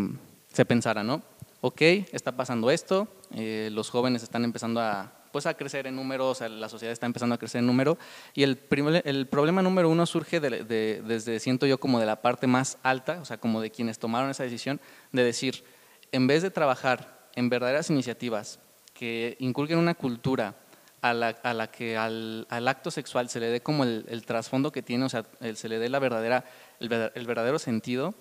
se 0.51 0.65
pensara, 0.65 1.03
¿no? 1.03 1.21
Ok, 1.61 1.81
está 2.11 2.33
pasando 2.33 2.69
esto, 2.71 3.07
eh, 3.33 3.69
los 3.71 3.89
jóvenes 3.89 4.23
están 4.23 4.43
empezando 4.43 4.81
a, 4.81 5.11
pues, 5.31 5.45
a 5.45 5.53
crecer 5.53 5.87
en 5.87 5.95
número, 5.95 6.29
o 6.29 6.35
sea, 6.35 6.49
la 6.49 6.67
sociedad 6.67 6.91
está 6.91 7.05
empezando 7.05 7.35
a 7.35 7.37
crecer 7.37 7.59
en 7.59 7.67
número, 7.67 7.97
y 8.33 8.43
el, 8.43 8.59
el 9.05 9.27
problema 9.27 9.61
número 9.61 9.89
uno 9.89 10.05
surge 10.05 10.39
desde, 10.39 11.39
siento 11.39 11.65
yo, 11.65 11.79
como 11.79 11.99
de 11.99 12.05
la 12.05 12.21
parte 12.21 12.47
más 12.47 12.77
alta, 12.83 13.19
o 13.21 13.25
sea, 13.25 13.37
como 13.37 13.61
de 13.61 13.71
quienes 13.71 13.97
tomaron 13.99 14.29
esa 14.29 14.43
decisión, 14.43 14.81
de 15.11 15.23
decir, 15.23 15.63
en 16.11 16.27
vez 16.27 16.43
de 16.43 16.51
trabajar 16.51 17.29
en 17.35 17.49
verdaderas 17.49 17.89
iniciativas 17.89 18.59
que 18.93 19.37
inculquen 19.39 19.79
una 19.79 19.95
cultura 19.95 20.55
a 21.03 21.13
la, 21.13 21.67
que 21.67 21.97
al, 21.97 22.47
acto 22.49 22.89
sexual 22.89 23.27
se 23.27 23.41
le 23.41 23.47
dé 23.47 23.61
como 23.61 23.83
el, 23.83 24.23
trasfondo 24.25 24.71
que 24.71 24.81
tiene, 24.81 25.03
o 25.03 25.09
sea, 25.09 25.25
se 25.53 25.67
le 25.67 25.77
dé 25.77 25.89
la 25.89 25.99
verdadera, 25.99 26.45
el, 26.79 26.87
verdadero 26.87 27.59
sentido, 27.59 28.15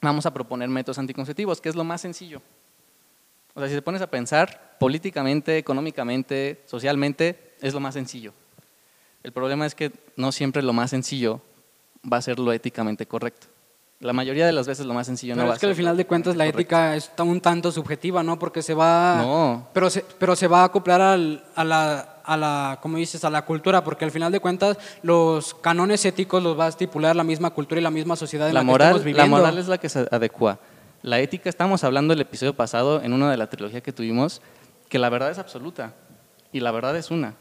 vamos 0.00 0.24
a 0.24 0.32
proponer 0.32 0.68
métodos 0.68 1.00
anticonceptivos, 1.00 1.60
que 1.60 1.68
es 1.68 1.74
lo 1.74 1.82
más 1.82 2.00
sencillo. 2.00 2.40
O 3.54 3.60
sea, 3.60 3.68
si 3.68 3.74
te 3.74 3.82
pones 3.82 4.02
a 4.02 4.06
pensar 4.08 4.76
políticamente, 4.78 5.58
económicamente, 5.58 6.62
socialmente, 6.66 7.54
es 7.60 7.74
lo 7.74 7.80
más 7.80 7.94
sencillo. 7.94 8.32
El 9.24 9.32
problema 9.32 9.66
es 9.66 9.74
que 9.74 9.90
no 10.14 10.30
siempre 10.30 10.62
lo 10.62 10.72
más 10.72 10.90
sencillo 10.90 11.42
va 12.10 12.18
a 12.18 12.22
ser 12.22 12.38
lo 12.38 12.52
éticamente 12.52 13.06
correcto. 13.06 13.48
La 14.00 14.12
mayoría 14.12 14.44
de 14.44 14.52
las 14.52 14.66
veces 14.66 14.84
lo 14.84 14.92
más 14.92 15.06
sencillo 15.06 15.32
Pero 15.34 15.44
no 15.44 15.48
va 15.48 15.54
es 15.54 15.60
que 15.60 15.66
a 15.66 15.68
al 15.70 15.74
ser 15.74 15.82
final 15.82 15.96
de 15.96 16.06
cuentas 16.06 16.36
la 16.36 16.44
correcto. 16.44 16.60
ética 16.60 16.96
es 16.96 17.10
un 17.18 17.40
tanto 17.40 17.72
subjetiva, 17.72 18.22
¿no? 18.22 18.38
Porque 18.38 18.60
se 18.60 18.74
va... 18.74 19.16
No. 19.22 19.68
Pero 19.72 19.88
se, 19.88 20.04
pero 20.18 20.36
se 20.36 20.48
va 20.48 20.60
a 20.60 20.64
acoplar 20.64 21.00
al- 21.00 21.42
a 21.54 21.64
la, 21.64 22.18
a 22.22 22.36
la, 22.36 22.78
como 22.82 22.98
dices, 22.98 23.24
a 23.24 23.30
la 23.30 23.46
cultura, 23.46 23.82
porque 23.82 24.04
al 24.04 24.10
final 24.10 24.30
de 24.30 24.40
cuentas 24.40 24.76
los 25.02 25.54
canones 25.54 26.04
éticos 26.04 26.42
los 26.42 26.58
va 26.58 26.66
a 26.66 26.68
estipular 26.68 27.16
la 27.16 27.24
misma 27.24 27.48
cultura 27.50 27.80
y 27.80 27.84
la 27.84 27.90
misma 27.90 28.16
sociedad 28.16 28.48
en 28.48 28.54
la, 28.54 28.60
la 28.60 28.64
que 28.66 28.70
moral, 28.70 28.88
estamos 28.88 29.00
la 29.02 29.06
viviendo. 29.06 29.36
moral 29.38 29.58
es 29.58 29.66
la 29.68 29.78
que 29.78 29.88
se 29.88 30.06
adecua. 30.10 30.58
La 31.02 31.18
ética, 31.20 31.48
estábamos 31.48 31.82
hablando 31.82 32.12
el 32.12 32.20
episodio 32.20 32.54
pasado 32.54 33.00
en 33.02 33.14
una 33.14 33.30
de 33.30 33.38
la 33.38 33.48
trilogía 33.48 33.80
que 33.80 33.92
tuvimos, 33.92 34.42
que 34.90 34.98
la 34.98 35.08
verdad 35.08 35.30
es 35.30 35.38
absoluta 35.38 35.94
y 36.52 36.60
la 36.60 36.70
verdad 36.70 36.94
es 36.96 37.10
una. 37.10 37.34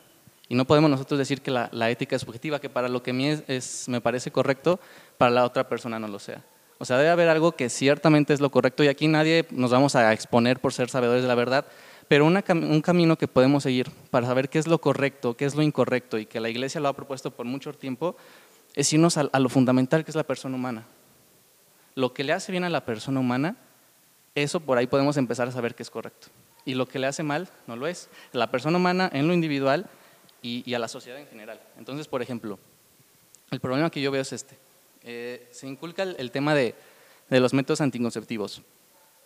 Y 0.48 0.54
no 0.54 0.66
podemos 0.66 0.92
nosotros 0.92 1.18
decir 1.18 1.42
que 1.42 1.50
la, 1.50 1.70
la 1.72 1.90
ética 1.90 2.16
es 2.16 2.22
subjetiva, 2.22 2.60
que 2.60 2.70
para 2.70 2.88
lo 2.88 3.02
que 3.02 3.10
a 3.10 3.14
mí 3.16 3.28
es, 3.28 3.44
es- 3.48 3.90
me 3.90 4.00
parece 4.00 4.30
correcto, 4.32 4.80
para 5.18 5.32
la 5.32 5.46
otra 5.46 5.68
persona 5.68 6.00
no 6.00 6.08
lo 6.08 6.20
sea. 6.20 6.44
O 6.78 6.86
sea, 6.86 6.98
debe 6.98 7.10
haber 7.10 7.30
algo 7.30 7.54
que 7.54 7.70
ciertamente 7.70 8.34
es 8.34 8.42
lo 8.42 8.52
correcto 8.52 8.84
y 8.84 8.88
aquí 8.88 9.08
nadie 9.08 9.46
nos 9.52 9.72
vamos 9.72 9.96
a 9.96 10.12
exponer 10.12 10.60
por 10.60 10.74
ser 10.74 10.90
sabedores 10.90 11.22
de 11.22 11.28
la 11.28 11.36
verdad, 11.36 11.66
pero 12.08 12.26
un 12.26 12.82
camino 12.82 13.18
que 13.18 13.28
podemos 13.28 13.64
seguir 13.64 13.90
para 14.12 14.28
saber 14.28 14.50
qué 14.50 14.60
es 14.60 14.68
lo 14.68 14.80
correcto, 14.80 15.36
qué 15.36 15.46
es 15.46 15.56
lo 15.56 15.64
incorrecto 15.64 16.18
y 16.18 16.26
que 16.26 16.40
la 16.40 16.50
iglesia 16.50 16.82
lo 16.82 16.90
ha 16.90 16.94
propuesto 16.94 17.32
por 17.32 17.46
mucho 17.46 17.72
tiempo, 17.74 18.16
es 18.76 18.92
irnos 18.92 19.18
a, 19.18 19.30
a 19.32 19.40
lo 19.40 19.50
fundamental 19.50 20.04
que 20.04 20.12
es 20.12 20.16
la 20.16 20.24
persona 20.24 20.56
humana 20.56 20.86
lo 21.96 22.14
que 22.14 22.24
le 22.24 22.34
hace 22.34 22.52
bien 22.52 22.66
a 22.66 22.70
la 22.70 22.86
persona 22.86 23.20
humana, 23.20 23.56
eso 24.36 24.60
por 24.60 24.78
ahí 24.78 24.86
podemos 24.86 25.18
empezar 25.18 25.48
a 25.48 25.52
saber 25.52 25.76
que 25.76 25.84
es 25.84 25.90
correcto. 25.90 26.28
Y 26.66 26.76
lo 26.76 26.88
que 26.88 27.00
le 27.00 27.08
hace 27.08 27.24
mal, 27.24 27.48
no 27.68 27.76
lo 27.76 27.88
es. 27.88 28.10
La 28.34 28.52
persona 28.52 28.78
humana 28.78 29.10
en 29.14 29.28
lo 29.28 29.34
individual 29.34 29.88
y 30.42 30.74
a 30.74 30.80
la 30.80 30.88
sociedad 30.88 31.20
en 31.20 31.28
general. 31.28 31.60
Entonces, 31.78 32.08
por 32.08 32.22
ejemplo, 32.22 32.60
el 33.50 33.60
problema 33.60 33.90
que 33.90 34.02
yo 34.02 34.12
veo 34.12 34.22
es 34.22 34.34
este. 34.34 34.58
Eh, 35.08 35.48
se 35.52 35.68
inculca 35.68 36.02
el, 36.02 36.32
tema 36.32 36.56
de, 36.56 36.74
de 37.30 37.40
los 37.40 37.54
métodos 37.54 37.80
anticonceptivos. 37.80 38.64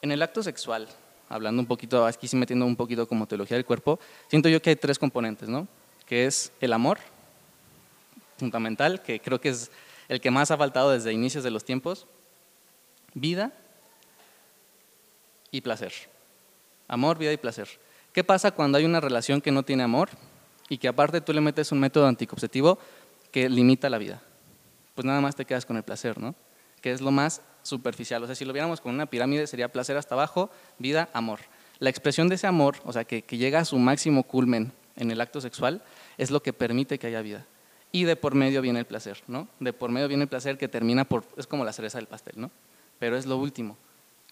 En 0.02 0.12
el 0.12 0.22
acto 0.22 0.44
sexual, 0.44 0.90
hablando 1.30 1.62
un 1.62 1.68
poquito, 1.68 2.06
aquí 2.06 2.28
sí 2.28 2.36
metiendo 2.36 2.66
un 2.66 2.76
poquito 2.76 3.08
como 3.08 3.28
teología 3.28 3.56
del 3.56 3.66
cuerpo, 3.66 3.98
siento 4.28 4.50
yo 4.50 4.62
que 4.62 4.72
hay 4.72 4.76
tres 4.76 5.00
componentes, 5.00 5.48
¿no? 5.48 5.70
Que 6.06 6.26
es 6.26 6.52
el 6.60 6.74
amor, 6.74 7.00
fundamental, 8.38 9.02
que 9.02 9.22
creo 9.22 9.40
que 9.40 9.50
es 9.50 9.72
el 10.10 10.20
que 10.20 10.32
más 10.32 10.52
ha 10.52 10.58
faltado 10.58 10.92
desde 10.92 11.14
inicios 11.14 11.46
de 11.46 11.52
los 11.52 11.64
tiempos, 11.64 12.08
vida 13.14 13.54
y 15.52 15.62
placer. 15.62 15.94
Amor, 16.90 17.18
vida 17.18 17.32
y 17.32 17.38
placer. 17.38 17.70
¿Qué 18.12 18.26
pasa 18.26 18.52
cuando 18.52 18.78
hay 18.78 18.86
una 18.86 19.00
relación 19.00 19.40
que 19.40 19.52
no 19.52 19.64
tiene 19.64 19.84
amor 19.84 20.10
y 20.68 20.78
que 20.78 20.90
aparte 20.90 21.22
tú 21.22 21.32
le 21.32 21.40
metes 21.40 21.72
un 21.72 21.80
método 21.80 22.06
anticonceptivo 22.06 22.80
que 23.32 23.48
limita 23.48 23.90
la 23.90 23.98
vida? 23.98 24.22
Pues 25.00 25.06
nada 25.06 25.22
más 25.22 25.34
te 25.38 25.46
quedas 25.46 25.66
con 25.66 25.78
el 25.78 25.84
placer, 25.84 26.20
¿no? 26.20 26.36
Que 26.82 26.92
es 26.92 27.00
lo 27.00 27.10
más 27.10 27.42
superficial. 27.64 28.22
O 28.22 28.26
sea, 28.26 28.36
si 28.36 28.44
lo 28.44 28.52
viéramos 28.52 28.82
con 28.82 28.94
una 28.94 29.06
pirámide 29.06 29.48
sería 29.48 29.72
placer 29.72 29.96
hasta 29.96 30.14
abajo, 30.14 30.50
vida, 30.78 31.08
amor. 31.14 31.40
La 31.78 31.90
expresión 31.90 32.28
de 32.28 32.36
ese 32.36 32.48
amor, 32.48 32.76
o 32.84 32.92
sea, 32.92 33.06
que, 33.06 33.22
llega 33.38 33.60
a 33.62 33.64
su 33.64 33.78
máximo 33.80 34.24
culmen 34.24 34.74
en 34.98 35.10
el 35.10 35.22
acto 35.22 35.40
sexual, 35.40 35.82
es 36.18 36.32
lo 36.32 36.44
que 36.44 36.52
permite 36.52 37.00
que 37.00 37.08
haya 37.08 37.22
vida. 37.22 37.46
Y 37.94 38.04
de 38.04 38.18
por 38.18 38.36
medio 38.36 38.62
viene 38.62 38.80
el 38.80 38.86
placer, 38.86 39.24
¿no? 39.28 39.48
De 39.62 39.72
por 39.72 39.90
medio 39.90 40.10
viene 40.10 40.24
el 40.24 40.30
placer 40.30 40.58
que 40.58 40.68
termina 40.68 41.06
por, 41.06 41.24
es 41.38 41.48
como 41.48 41.64
la 41.64 41.72
cereza 41.72 41.98
del 41.98 42.08
pastel, 42.08 42.34
¿no? 42.36 42.52
Pero 43.00 43.16
es 43.16 43.26
lo 43.26 43.38
último. 43.38 43.78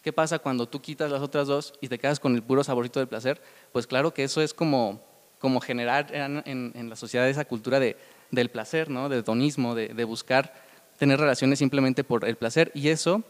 ¿Qué 0.04 0.12
pasa 0.12 0.38
cuando 0.38 0.68
tú 0.68 0.82
quitas 0.82 1.10
las 1.10 1.22
otras 1.22 1.48
dos 1.48 1.76
y 1.80 1.88
te 1.88 1.98
quedas 1.98 2.20
con 2.20 2.36
el 2.36 2.44
puro 2.44 2.62
saborito 2.66 3.00
del 3.00 3.08
placer? 3.08 3.42
Pues 3.72 3.88
claro 3.88 4.14
que 4.14 4.26
eso 4.26 4.42
es 4.42 4.54
como, 4.54 5.02
como 5.40 5.62
generar 5.62 6.14
en, 6.14 6.44
en- 6.46 6.74
en 6.76 6.90
la 6.90 6.98
sociedad 6.98 7.30
esa 7.30 7.46
cultura 7.46 7.80
de, 7.80 7.96
del 8.31 8.50
placer, 8.50 8.89
¿no? 8.89 9.10
De 9.10 9.19
hedonismo, 9.19 9.75
de, 9.75 10.03
buscar 10.03 10.53
tener 10.98 11.19
relaciones 11.19 11.60
simplemente 11.60 12.03
por 12.03 12.25
el 12.25 12.36
placer. 12.36 12.72
Y 12.74 12.89
eso, 12.89 13.24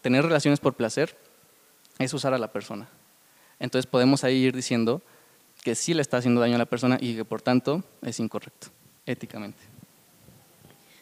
tener 0.00 0.24
relaciones 0.24 0.60
por 0.60 0.74
placer, 0.74 1.16
es 1.98 2.12
usar 2.14 2.34
a 2.34 2.38
la 2.38 2.52
persona. 2.52 2.88
Entonces 3.58 3.86
podemos 3.86 4.24
ahí 4.24 4.36
ir 4.36 4.54
diciendo 4.54 5.02
que 5.62 5.74
sí 5.74 5.94
le 5.94 6.02
está 6.02 6.18
haciendo 6.18 6.40
daño 6.40 6.56
a 6.56 6.58
la 6.58 6.66
persona 6.66 6.98
y 7.00 7.16
que 7.16 7.24
por 7.24 7.40
tanto 7.40 7.82
es 8.02 8.18
incorrecto, 8.20 8.68
éticamente. 9.06 9.58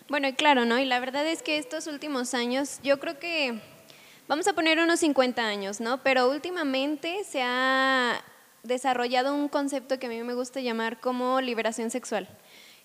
Bueno, 0.09 0.29
y 0.29 0.35
claro, 0.35 0.65
¿no? 0.65 0.79
Y 0.79 0.85
la 0.85 1.01
verdad 1.01 1.27
es 1.27 1.43
que 1.43 1.59
estos 1.59 1.87
últimos 1.87 2.35
años, 2.35 2.81
yo 2.83 3.01
creo 3.01 3.19
que 3.19 3.59
vamos 4.29 4.47
a 4.47 4.53
poner 4.53 4.79
unos 4.79 5.01
50 5.01 5.43
años, 5.43 5.81
¿no? 5.81 6.03
Pero 6.03 6.31
últimamente 6.31 7.25
se 7.25 7.43
ha 7.43 8.23
desarrollado 8.63 9.35
un 9.35 9.49
concepto 9.49 9.99
que 9.99 10.07
a 10.07 10.09
mí 10.11 10.23
me 10.23 10.35
gusta 10.35 10.61
llamar 10.61 11.01
como 11.01 11.41
liberación 11.41 11.91
sexual. 11.91 12.29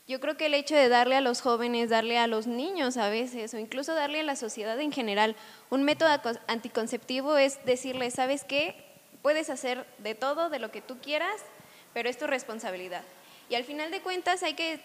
Yo 0.07 0.21
creo 0.21 0.37
que 0.37 0.45
el 0.45 0.53
hecho 0.53 0.73
de 0.73 0.87
darle 0.87 1.15
a 1.15 1.21
los 1.21 1.41
jóvenes, 1.41 1.89
darle 1.89 2.17
a 2.17 2.27
los 2.27 2.47
niños 2.47 2.95
a 2.95 3.09
veces, 3.09 3.53
o 3.53 3.57
incluso 3.57 3.93
darle 3.93 4.21
a 4.21 4.23
la 4.23 4.37
sociedad 4.37 4.79
en 4.79 4.93
general 4.93 5.35
un 5.69 5.83
método 5.83 6.09
anticonceptivo 6.47 7.35
es 7.37 7.63
decirle, 7.65 8.09
¿sabes 8.09 8.45
qué? 8.45 8.75
Puedes 9.21 9.49
hacer 9.49 9.85
de 9.97 10.15
todo, 10.15 10.49
de 10.49 10.59
lo 10.59 10.71
que 10.71 10.81
tú 10.81 10.97
quieras, 10.99 11.41
pero 11.93 12.07
es 12.07 12.17
tu 12.17 12.25
responsabilidad. 12.25 13.03
Y 13.49 13.55
al 13.55 13.65
final 13.65 13.91
de 13.91 14.01
cuentas 14.01 14.43
hay 14.43 14.53
que 14.53 14.79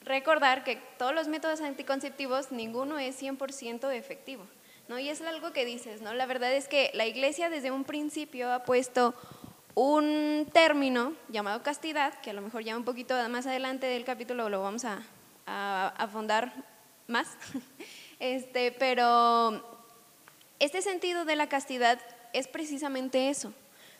recordar 0.00 0.64
que 0.64 0.76
todos 0.98 1.14
los 1.14 1.28
métodos 1.28 1.60
anticonceptivos, 1.60 2.50
ninguno 2.50 2.98
es 2.98 3.20
100% 3.20 3.92
efectivo. 3.92 4.46
¿no? 4.88 4.98
Y 4.98 5.08
es 5.08 5.20
algo 5.20 5.52
que 5.52 5.64
dices, 5.64 6.00
¿no? 6.00 6.14
La 6.14 6.26
verdad 6.26 6.52
es 6.52 6.68
que 6.68 6.90
la 6.94 7.06
iglesia 7.06 7.50
desde 7.50 7.72
un 7.72 7.84
principio 7.84 8.52
ha 8.52 8.62
puesto 8.62 9.14
un 9.76 10.48
término 10.54 11.12
llamado 11.28 11.62
castidad, 11.62 12.18
que 12.22 12.30
a 12.30 12.32
lo 12.32 12.40
mejor 12.40 12.64
ya 12.64 12.76
un 12.76 12.84
poquito 12.84 13.14
más 13.28 13.46
adelante 13.46 13.86
del 13.86 14.06
capítulo 14.06 14.48
lo 14.48 14.62
vamos 14.62 14.86
a, 14.86 15.02
a, 15.44 15.92
a 15.94 16.04
afondar 16.04 16.64
más, 17.06 17.28
este, 18.18 18.72
pero 18.72 19.84
este 20.58 20.80
sentido 20.80 21.26
de 21.26 21.36
la 21.36 21.50
castidad 21.50 22.00
es 22.32 22.48
precisamente 22.48 23.28
eso, 23.28 23.52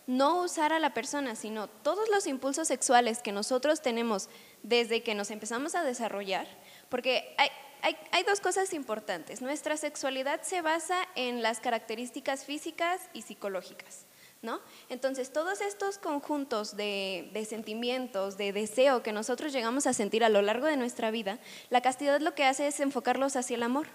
no 0.06 0.40
usar 0.40 0.72
a 0.72 0.78
la 0.78 0.94
persona, 0.94 1.34
sino 1.34 1.68
todos 1.68 2.08
los 2.08 2.26
impulsos 2.26 2.68
sexuales 2.68 3.20
que 3.20 3.32
nosotros 3.32 3.82
tenemos 3.82 4.30
desde 4.62 5.02
que 5.02 5.14
nos 5.14 5.30
empezamos 5.30 5.74
a 5.74 5.84
desarrollar, 5.84 6.46
porque 6.88 7.34
hay, 7.36 7.50
hay, 7.82 7.98
hay 8.12 8.22
dos 8.22 8.40
cosas 8.40 8.72
importantes. 8.72 9.42
Nuestra 9.42 9.76
sexualidad 9.76 10.40
se 10.40 10.62
basa 10.62 11.06
en 11.16 11.42
las 11.42 11.60
características 11.60 12.46
físicas 12.46 13.10
y 13.12 13.20
psicológicas. 13.20 14.05
Entonces, 14.88 15.32
todos 15.32 15.60
estos 15.60 15.98
conjuntos 15.98 16.76
de, 16.76 17.46
sentimientos, 17.48 18.36
de 18.36 18.52
deseo 18.52 19.02
que 19.02 19.12
nosotros 19.12 19.52
llegamos 19.52 19.86
a 19.86 19.92
sentir 19.92 20.24
a 20.24 20.28
lo 20.28 20.42
largo 20.42 20.66
de 20.66 20.76
nuestra 20.76 21.10
vida, 21.10 21.38
la 21.70 21.80
castidad 21.80 22.20
lo 22.20 22.34
que 22.34 22.44
hace 22.44 22.66
es 22.66 22.80
enfocarlos 22.80 23.36
hacia 23.36 23.56
el 23.56 23.62
amor. 23.62 23.86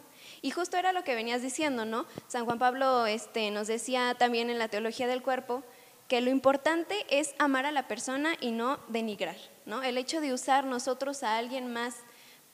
Y 0.42 0.52
justo 0.52 0.78
era 0.78 0.94
lo 0.94 1.04
que 1.04 1.16
venías 1.16 1.42
diciendo, 1.42 1.86
¿no? 1.86 2.06
San 2.28 2.46
Juan 2.46 2.60
Pablo 2.60 3.06
este, 3.06 3.52
nos 3.52 3.68
decía 3.68 4.16
también 4.18 4.50
en 4.50 4.60
la 4.60 4.68
teología 4.68 5.08
del 5.08 5.22
cuerpo 5.22 5.64
que 6.08 6.22
lo 6.22 6.30
importante 6.30 7.06
es 7.10 7.34
amar 7.40 7.66
a 7.66 7.72
la 7.72 7.88
persona 7.88 8.34
y 8.42 8.52
no 8.52 8.80
denigrar, 8.90 9.38
¿no? 9.66 9.82
El 9.82 9.98
hecho 9.98 10.20
de 10.20 10.34
usar 10.34 10.66
nosotros 10.66 11.24
a 11.24 11.38
alguien 11.38 11.72
más 11.72 11.96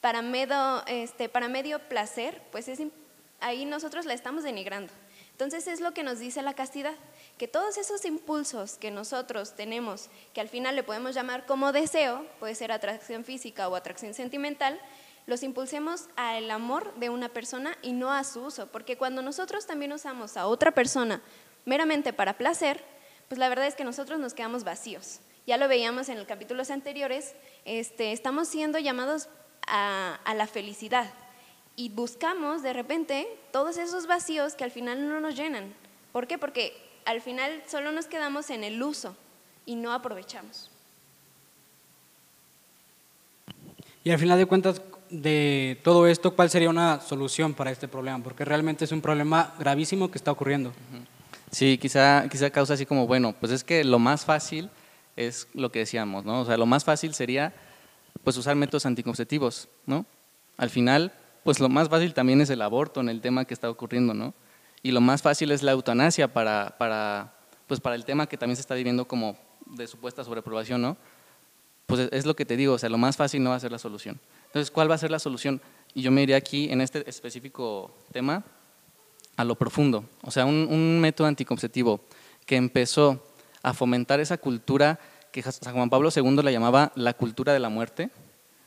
para 0.02 0.22
medio, 0.22 0.86
este, 0.86 1.28
para 1.28 1.48
medio 1.48 1.80
placer, 1.90 2.42
pues 2.52 2.68
es, 2.68 2.80
ahí 3.40 3.66
nosotros 3.66 4.06
la 4.06 4.14
estamos 4.14 4.44
denigrando. 4.44 4.94
Entonces 5.32 5.68
es 5.68 5.82
lo 5.82 5.94
que 5.94 6.04
nos 6.04 6.20
dice 6.20 6.42
la 6.42 6.56
castidad, 6.56 6.96
que 7.38 7.48
todos 7.48 7.78
esos 7.78 8.04
impulsos 8.06 8.78
que 8.78 8.90
nosotros 8.90 9.54
tenemos, 9.56 10.10
que 10.34 10.42
al 10.42 10.50
final 10.50 10.76
le 10.76 10.84
podemos 10.84 11.14
llamar 11.14 11.46
como 11.46 11.72
deseo, 11.72 12.26
puede 12.40 12.56
ser 12.56 12.72
atracción 12.72 13.24
física 13.24 13.68
o 13.70 13.76
atracción 13.76 14.14
sentimental, 14.14 14.80
los 15.28 15.44
impulsemos 15.44 16.06
al 16.16 16.50
amor 16.50 16.94
de 16.96 17.10
una 17.10 17.30
persona 17.30 17.78
y 17.82 17.94
no 17.94 18.12
a 18.12 18.24
su 18.24 18.46
uso, 18.46 18.68
porque 18.68 18.98
cuando 18.98 19.22
nosotros 19.22 19.68
también 19.68 19.92
usamos 19.92 20.38
a 20.38 20.48
otra 20.48 20.72
persona 20.72 21.22
meramente 21.66 22.14
para 22.14 22.38
placer, 22.38 22.84
pues 23.28 23.38
la 23.38 23.50
verdad 23.50 23.68
es 23.68 23.76
que 23.76 23.84
nosotros 23.84 24.20
nos 24.20 24.34
quedamos 24.34 24.64
vacíos. 24.64 25.20
Ya 25.46 25.58
lo 25.58 25.68
veíamos 25.68 26.10
en 26.10 26.18
los 26.18 26.28
capítulos 26.28 26.72
anteriores, 26.72 27.36
este, 27.66 28.14
estamos 28.14 28.48
siendo 28.48 28.80
llamados 28.80 29.28
a, 29.68 30.20
a 30.24 30.34
la 30.34 30.48
felicidad 30.48 31.14
y 31.76 31.90
buscamos 31.90 32.64
de 32.64 32.74
repente 32.74 33.28
todos 33.52 33.78
esos 33.78 34.08
vacíos 34.08 34.56
que 34.56 34.64
al 34.64 34.72
final 34.72 35.08
no 35.08 35.20
nos 35.20 35.36
llenan. 35.36 35.74
¿Por 36.14 36.26
qué? 36.26 36.38
Porque 36.38 36.87
al 37.08 37.22
final 37.22 37.64
solo 37.68 37.94
nos 37.94 38.06
quedamos 38.06 38.50
en 38.50 38.66
el 38.66 38.84
uso 38.84 39.16
y 39.66 39.76
no 39.76 39.94
aprovechamos. 39.94 40.70
Y 44.04 44.12
al 44.12 44.20
final 44.20 44.38
de 44.38 44.46
cuentas, 44.46 44.82
de 45.10 45.80
todo 45.86 46.06
esto, 46.06 46.36
¿cuál 46.36 46.50
sería 46.50 46.70
una 46.70 47.00
solución 47.00 47.54
para 47.54 47.72
este 47.72 47.88
problema? 47.88 48.22
Porque 48.22 48.44
realmente 48.44 48.84
es 48.84 48.92
un 48.92 49.02
problema 49.02 49.54
gravísimo 49.58 50.12
que 50.12 50.18
está 50.18 50.32
ocurriendo. 50.32 50.74
Sí, 51.50 51.78
quizá, 51.78 52.28
quizá 52.30 52.50
causa 52.50 52.74
así 52.74 52.86
como, 52.86 53.08
bueno, 53.08 53.34
pues 53.40 53.54
es 53.54 53.64
que 53.64 53.86
lo 53.86 54.00
más 54.00 54.26
fácil 54.26 54.70
es 55.16 55.48
lo 55.54 55.72
que 55.72 55.80
decíamos, 55.80 56.26
¿no? 56.26 56.42
O 56.42 56.46
sea, 56.46 56.58
lo 56.58 56.66
más 56.66 56.84
fácil 56.84 57.14
sería 57.14 57.54
pues 58.22 58.36
usar 58.36 58.58
métodos 58.58 58.86
anticonceptivos, 58.86 59.70
¿no? 59.86 60.06
Al 60.58 60.70
final, 60.70 61.14
pues 61.46 61.62
lo 61.62 61.70
más 61.70 61.88
fácil 61.88 62.14
también 62.14 62.42
es 62.42 62.50
el 62.50 62.62
aborto 62.62 63.00
en 63.00 63.08
el 63.08 63.22
tema 63.22 63.46
que 63.46 63.54
está 63.54 63.70
ocurriendo, 63.70 64.14
¿no? 64.14 64.34
Y 64.84 64.92
lo 64.92 65.02
más 65.02 65.22
fácil 65.22 65.52
es 65.52 65.64
la 65.64 65.72
eutanasia 65.72 66.32
para, 66.32 66.76
para, 66.78 67.34
pues 67.68 67.80
para 67.80 67.96
el 67.96 68.06
tema 68.06 68.28
que 68.28 68.38
también 68.38 68.56
se 68.56 68.62
está 68.62 68.76
viviendo 68.76 69.08
como 69.08 69.38
de 69.66 69.88
supuesta 69.88 70.24
sobreprobación, 70.24 70.82
¿no? 70.82 70.98
Pues 71.86 72.08
es- 72.12 72.26
lo 72.26 72.36
que 72.36 72.46
te 72.46 72.56
digo, 72.58 72.74
o 72.74 72.78
sea, 72.78 72.90
lo 72.90 72.98
más 72.98 73.18
fácil 73.18 73.44
no 73.44 73.50
va 73.52 73.56
a 73.56 73.60
ser 73.60 73.72
la 73.72 73.80
solución. 73.80 74.20
Entonces, 74.46 74.72
¿cuál 74.72 74.90
va 74.90 74.96
a 74.96 74.98
ser 74.98 75.12
la 75.12 75.20
solución? 75.20 75.62
Y 75.94 76.02
yo 76.02 76.12
me 76.12 76.22
iría 76.24 76.38
aquí 76.38 76.70
en 76.72 76.82
este 76.82 77.10
específico 77.10 77.92
tema, 78.12 78.44
a 79.36 79.44
lo 79.44 79.56
profundo. 79.56 80.06
O 80.24 80.32
sea, 80.32 80.46
un, 80.46 80.68
un 80.70 81.00
método 81.00 81.28
anticonceptivo 81.28 82.02
que 82.46 82.56
empezó 82.56 83.24
a 83.62 83.74
fomentar 83.74 84.20
esa 84.20 84.38
cultura 84.38 85.00
que 85.32 85.42
San 85.44 85.76
Juan 85.76 85.90
Pablo 85.90 86.10
II 86.16 86.42
la 86.44 86.52
llamaba 86.52 86.92
la 86.96 87.14
cultura 87.14 87.54
de 87.54 87.60
la 87.60 87.70
muerte. 87.70 88.10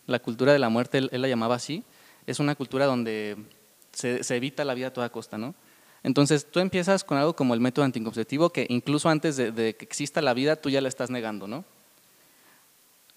La 0.06 0.18
cultura 0.20 0.52
de 0.52 0.58
la 0.58 0.68
muerte, 0.68 0.98
él, 0.98 1.08
él 1.12 1.22
la 1.22 1.28
llamaba 1.28 1.56
así. 1.56 1.82
Es 2.26 2.38
una 2.40 2.54
cultura 2.54 2.86
donde 2.86 3.36
se, 3.92 4.22
se, 4.22 4.36
evita 4.36 4.64
la 4.64 4.74
vida 4.74 4.88
a 4.88 4.92
toda 4.92 5.08
costa, 5.10 5.38
¿no? 5.38 5.54
Entonces, 6.02 6.46
tú 6.50 6.60
empiezas 6.60 7.04
con 7.04 7.18
algo 7.18 7.36
como 7.36 7.54
el 7.54 7.60
método 7.60 7.84
anticonceptivo, 7.84 8.50
que 8.50 8.66
incluso 8.70 9.08
antes 9.08 9.36
de, 9.36 9.74
que 9.76 9.84
exista 9.84 10.22
la 10.22 10.32
vida, 10.32 10.56
tú 10.56 10.70
ya 10.70 10.80
la 10.80 10.88
estás 10.88 11.10
negando, 11.10 11.46
¿no? 11.46 11.64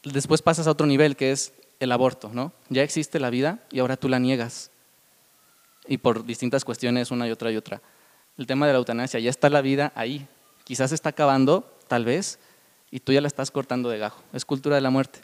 Después 0.03 0.41
pasas 0.41 0.67
a 0.67 0.71
otro 0.71 0.85
nivel, 0.85 1.15
que 1.15 1.31
es 1.31 1.53
el 1.79 1.91
aborto, 1.93 2.29
¿no? 2.33 2.51
Ya 2.69 2.83
existe 2.83 3.19
la 3.19 3.29
vida 3.29 3.59
y 3.71 3.79
ahora 3.79 3.95
tú 3.95 4.09
la 4.09 4.19
niegas. 4.19 4.69
Y 5.87 5.97
por 5.97 6.25
distintas 6.25 6.65
cuestiones, 6.65 7.11
una 7.11 7.27
y 7.27 7.31
otra 7.31 7.51
y 7.51 7.57
otra. 7.57 7.81
El 8.37 8.47
tema 8.47 8.67
de 8.67 8.73
la 8.73 8.79
eutanasia, 8.79 9.19
ya 9.19 9.29
está 9.29 9.49
la 9.49 9.61
vida 9.61 9.93
ahí. 9.95 10.27
Quizás 10.65 10.91
está 10.91 11.09
acabando, 11.09 11.71
tal 11.87 12.03
vez, 12.03 12.39
y 12.91 12.99
tú 12.99 13.13
ya 13.13 13.21
la 13.21 13.27
estás 13.27 13.49
cortando 13.49 13.89
de 13.89 13.97
gajo. 13.97 14.21
Es 14.33 14.43
cultura 14.43 14.75
de 14.75 14.81
la 14.81 14.89
muerte. 14.89 15.19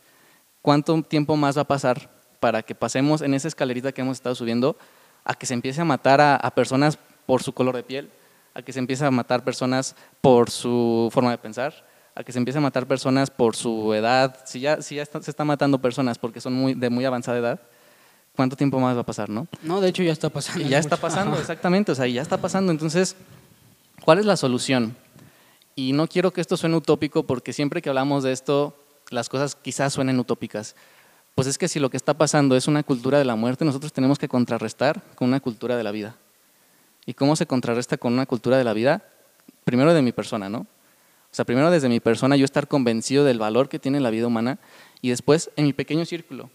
¿Cuánto 0.62 1.02
tiempo 1.04 1.36
más 1.36 1.58
va 1.58 1.64
a 1.64 1.68
pasar 1.68 2.10
para 2.40 2.62
que 2.62 2.76
pasemos 2.76 3.22
en 3.22 3.34
esa 3.34 3.50
escalerita 3.50 3.92
que 3.92 4.02
hemos 4.02 4.18
estado 4.18 4.36
subiendo 4.36 4.78
a 5.26 5.34
que 5.34 5.46
se 5.46 5.54
empiece 5.54 5.82
a 5.82 5.86
matar 5.86 6.22
a 6.22 6.56
personas 6.56 6.98
por 7.30 7.44
su 7.44 7.54
color 7.54 7.76
de 7.76 7.84
piel, 7.84 8.10
a 8.56 8.64
que 8.64 8.74
se 8.74 8.80
empiece 8.80 9.06
a 9.06 9.12
matar 9.12 9.44
personas 9.44 9.96
por 10.20 10.50
su 10.50 11.10
forma 11.12 11.30
de 11.30 11.38
pensar, 11.38 11.86
a 12.16 12.24
que 12.24 12.32
se 12.32 12.40
empiece 12.40 12.58
a 12.58 12.62
matar 12.62 12.88
personas 12.88 13.30
por 13.30 13.56
su 13.56 13.94
edad, 13.94 14.36
si 14.48 14.62
ya, 14.62 14.82
si 14.82 14.96
ya 14.96 15.04
está, 15.04 15.22
se 15.22 15.30
está 15.30 15.46
matando 15.46 15.78
personas 15.78 16.18
porque 16.18 16.42
son 16.42 16.54
muy, 16.54 16.74
de 16.74 16.90
muy 16.90 17.06
avanzada 17.06 17.38
edad, 17.38 17.62
¿cuánto 18.36 18.56
tiempo 18.56 18.80
más 18.80 18.98
va 18.98 19.02
a 19.02 19.06
pasar, 19.06 19.30
no? 19.30 19.46
No, 19.62 19.80
de 19.80 19.90
hecho 19.90 20.02
ya 20.02 20.12
está 20.12 20.30
pasando. 20.30 20.66
Y 20.66 20.70
ya 20.70 20.80
está 20.80 20.98
pasando, 20.98 21.38
exactamente, 21.38 21.92
o 21.92 21.96
sea, 21.96 22.08
ya 22.08 22.24
está 22.24 22.38
pasando. 22.38 22.72
Entonces, 22.72 23.16
¿cuál 24.04 24.18
es 24.18 24.26
la 24.26 24.36
solución? 24.36 24.96
Y 25.76 25.94
no 25.94 26.08
quiero 26.08 26.34
que 26.34 26.42
esto 26.42 26.58
suene 26.58 26.78
utópico 26.78 27.28
porque 27.28 27.54
siempre 27.54 27.84
que 27.84 27.90
hablamos 27.90 28.24
de 28.24 28.32
esto, 28.32 28.76
las 29.12 29.30
cosas 29.30 29.54
quizás 29.54 29.94
suenen 29.94 30.20
utópicas. 30.20 30.76
Pues 31.36 31.48
es 31.48 31.60
que 31.60 31.68
si 31.68 31.80
lo 31.80 31.92
que 31.92 31.98
está 31.98 32.16
pasando 32.16 32.56
es 32.56 32.68
una 32.68 32.82
cultura 32.82 33.20
de 33.20 33.26
la 33.26 33.36
muerte, 33.36 33.66
nosotros 33.66 33.94
tenemos 33.94 34.18
que 34.18 34.28
contrarrestar 34.28 35.04
con 35.14 35.28
una 35.28 35.40
cultura 35.40 35.78
de 35.78 35.84
la 35.84 35.92
vida. 35.92 36.16
¿Y 37.10 37.16
cómo 37.16 37.36
se 37.36 37.48
contrarresta 37.48 37.98
con 37.98 38.14
una 38.14 38.28
cultura 38.28 38.56
de 38.56 38.64
la 38.64 38.72
vida? 38.72 39.02
Primero 39.64 39.96
de 39.96 40.04
mi 40.04 40.12
persona, 40.12 40.48
¿no? 40.48 40.60
O 40.60 40.68
sea, 41.32 41.44
primero 41.44 41.72
desde 41.72 41.90
mi 41.90 42.00
persona 42.00 42.36
yo 42.36 42.46
estar 42.46 42.68
convencido 42.68 43.24
del 43.24 43.40
valor 43.40 43.68
que 43.68 43.80
tiene 43.80 44.00
la 44.00 44.12
vida 44.12 44.28
humana 44.28 44.60
y 45.02 45.10
después 45.10 45.50
en 45.56 45.66
mi 45.66 45.74
pequeño 45.74 46.06
círculo. 46.06 46.52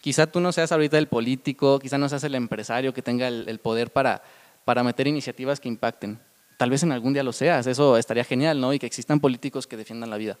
Quizá 0.00 0.26
tú 0.26 0.40
no 0.40 0.50
seas 0.50 0.72
ahorita 0.72 0.98
el 0.98 1.06
político, 1.06 1.78
quizá 1.78 1.98
no 1.98 2.08
seas 2.08 2.24
el 2.24 2.34
empresario 2.34 2.92
que 2.92 3.00
tenga 3.00 3.28
el, 3.28 3.48
el 3.48 3.60
poder 3.60 3.92
para, 3.92 4.24
para 4.64 4.82
meter 4.82 5.06
iniciativas 5.06 5.60
que 5.60 5.68
impacten. 5.68 6.18
Tal 6.56 6.70
vez 6.70 6.82
en 6.82 6.90
algún 6.90 7.12
día 7.12 7.22
lo 7.22 7.32
seas, 7.32 7.68
eso 7.68 7.96
estaría 7.96 8.24
genial, 8.24 8.60
¿no? 8.60 8.72
Y 8.72 8.80
que 8.80 8.86
existan 8.86 9.20
políticos 9.20 9.68
que 9.68 9.76
defiendan 9.76 10.10
la 10.10 10.16
vida 10.16 10.36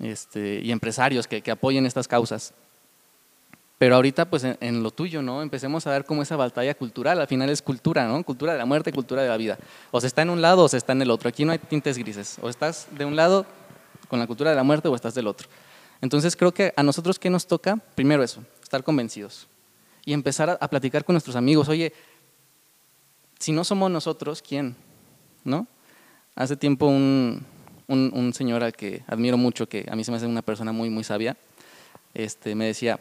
este, 0.00 0.58
y 0.60 0.72
empresarios 0.72 1.28
que, 1.28 1.40
que 1.40 1.52
apoyen 1.52 1.86
estas 1.86 2.08
causas. 2.08 2.52
Pero 3.80 3.94
ahorita, 3.94 4.28
pues 4.28 4.44
en, 4.44 4.82
lo 4.82 4.90
tuyo, 4.90 5.22
¿no? 5.22 5.40
Empecemos 5.40 5.86
a 5.86 5.92
ver 5.92 6.04
como 6.04 6.20
esa 6.20 6.36
batalla 6.36 6.74
cultural, 6.74 7.18
al 7.18 7.26
final 7.26 7.48
es 7.48 7.62
cultura, 7.62 8.06
¿no? 8.06 8.22
Cultura 8.22 8.52
de 8.52 8.58
la 8.58 8.66
muerte, 8.66 8.92
cultura 8.92 9.22
de 9.22 9.28
la 9.30 9.38
vida. 9.38 9.58
O 9.90 10.02
se 10.02 10.06
está 10.06 10.20
en 10.20 10.28
un 10.28 10.42
lado 10.42 10.64
o 10.64 10.68
se 10.68 10.76
está 10.76 10.92
en 10.92 11.00
el 11.00 11.10
otro. 11.10 11.30
Aquí 11.30 11.46
no 11.46 11.52
hay 11.52 11.58
tintes 11.58 11.96
grises. 11.96 12.36
O 12.42 12.50
estás 12.50 12.88
de 12.90 13.06
un 13.06 13.16
lado 13.16 13.46
con 14.08 14.18
la 14.18 14.26
cultura 14.26 14.50
de 14.50 14.56
la 14.56 14.64
muerte 14.64 14.88
o 14.88 14.94
estás 14.94 15.14
del 15.14 15.26
otro. 15.26 15.48
Entonces 16.02 16.36
creo 16.36 16.52
que 16.52 16.74
a 16.76 16.82
nosotros, 16.82 17.18
¿qué 17.18 17.30
nos 17.30 17.46
toca? 17.46 17.78
Primero 17.94 18.22
eso, 18.22 18.44
estar 18.62 18.84
convencidos. 18.84 19.46
Y 20.04 20.12
empezar 20.12 20.50
a, 20.50 20.58
a 20.60 20.68
platicar 20.68 21.02
con 21.02 21.14
nuestros 21.14 21.34
amigos. 21.34 21.66
Oye, 21.70 21.94
si 23.38 23.50
no 23.50 23.64
somos 23.64 23.90
nosotros, 23.90 24.42
¿quién? 24.46 24.76
¿No? 25.42 25.66
Hace 26.34 26.54
tiempo 26.54 26.84
un, 26.84 27.46
un, 27.86 28.10
un 28.12 28.34
señor 28.34 28.62
al 28.62 28.74
que 28.74 29.04
admiro 29.06 29.38
mucho, 29.38 29.66
que 29.66 29.86
a 29.90 29.96
mí 29.96 30.04
se 30.04 30.10
me 30.10 30.18
hace 30.18 30.26
una 30.26 30.42
persona 30.42 30.70
muy, 30.70 30.90
muy 30.90 31.02
sabia, 31.02 31.34
este, 32.12 32.54
me 32.54 32.66
decía, 32.66 33.00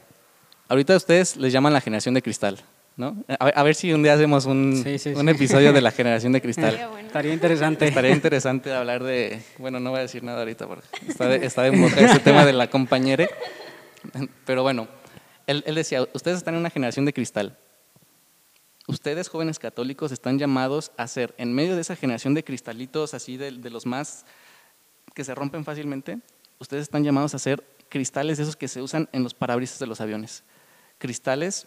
ahorita 0.70 0.96
ustedes 0.96 1.36
les 1.36 1.52
llaman 1.52 1.74
la 1.74 1.82
generación 1.82 2.14
de 2.14 2.22
cristal, 2.22 2.60
¿no? 2.96 3.18
A 3.40 3.46
ver, 3.46 3.54
a 3.58 3.64
ver 3.64 3.76
si 3.76 3.92
un 3.92 4.04
día 4.04 4.14
hacemos 4.14 4.46
un, 4.46 4.82
Sí, 4.84 4.98
sí, 5.00 5.10
un 5.10 5.26
sí. 5.26 5.30
episodio 5.30 5.74
de 5.74 5.82
la 5.82 5.92
generación 5.92 6.32
de 6.32 6.42
cristal. 6.42 6.66
Estaría 6.70 6.88
bueno. 6.88 7.08
Estaría 7.08 7.34
interesante. 7.34 7.88
Estaría 7.88 8.12
interesante 8.12 8.74
hablar 8.74 9.04
de, 9.04 9.42
bueno, 9.58 9.80
no 9.80 9.90
voy 9.90 10.00
a 10.00 10.04
decir 10.04 10.24
nada 10.24 10.40
ahorita 10.40 10.68
porque 10.68 10.86
está 11.08 11.28
de, 11.28 11.46
está 11.46 11.64
de 11.64 11.72
moda 11.72 12.00
ese 12.00 12.20
tema 12.20 12.46
de 12.46 12.54
la 12.54 12.70
compañere, 12.70 13.30
pero 14.46 14.64
bueno, 14.64 14.88
él, 15.48 15.64
él 15.66 15.76
decía, 15.76 16.08
ustedes 16.14 16.38
están 16.38 16.54
en 16.54 16.62
una 16.62 16.70
generación 16.70 17.06
de 17.06 17.14
cristal. 17.14 17.58
Ustedes, 18.88 19.30
jóvenes 19.30 19.60
católicos, 19.60 20.12
están 20.12 20.40
llamados 20.40 20.92
a 20.98 21.08
ser, 21.08 21.36
en 21.38 21.54
medio 21.54 21.76
de 21.76 21.82
esa 21.82 21.96
generación 21.96 22.34
de 22.34 22.44
cristalitos, 22.44 23.14
así 23.14 23.38
de, 23.38 23.52
de 23.52 23.70
los 23.70 23.86
más 23.86 24.26
que 25.14 25.24
se 25.24 25.36
rompen 25.36 25.64
fácilmente, 25.64 26.18
ustedes 26.60 26.84
están 26.84 27.04
llamados 27.04 27.36
a 27.36 27.40
ser 27.40 27.64
cristales 27.90 28.38
de 28.38 28.44
esos 28.44 28.56
que 28.56 28.68
se 28.68 28.82
usan 28.82 29.08
en 29.12 29.24
los 29.24 29.34
parabrisas 29.34 29.78
de 29.80 29.86
los 29.88 30.02
aviones. 30.02 30.44
Cristales 31.00 31.66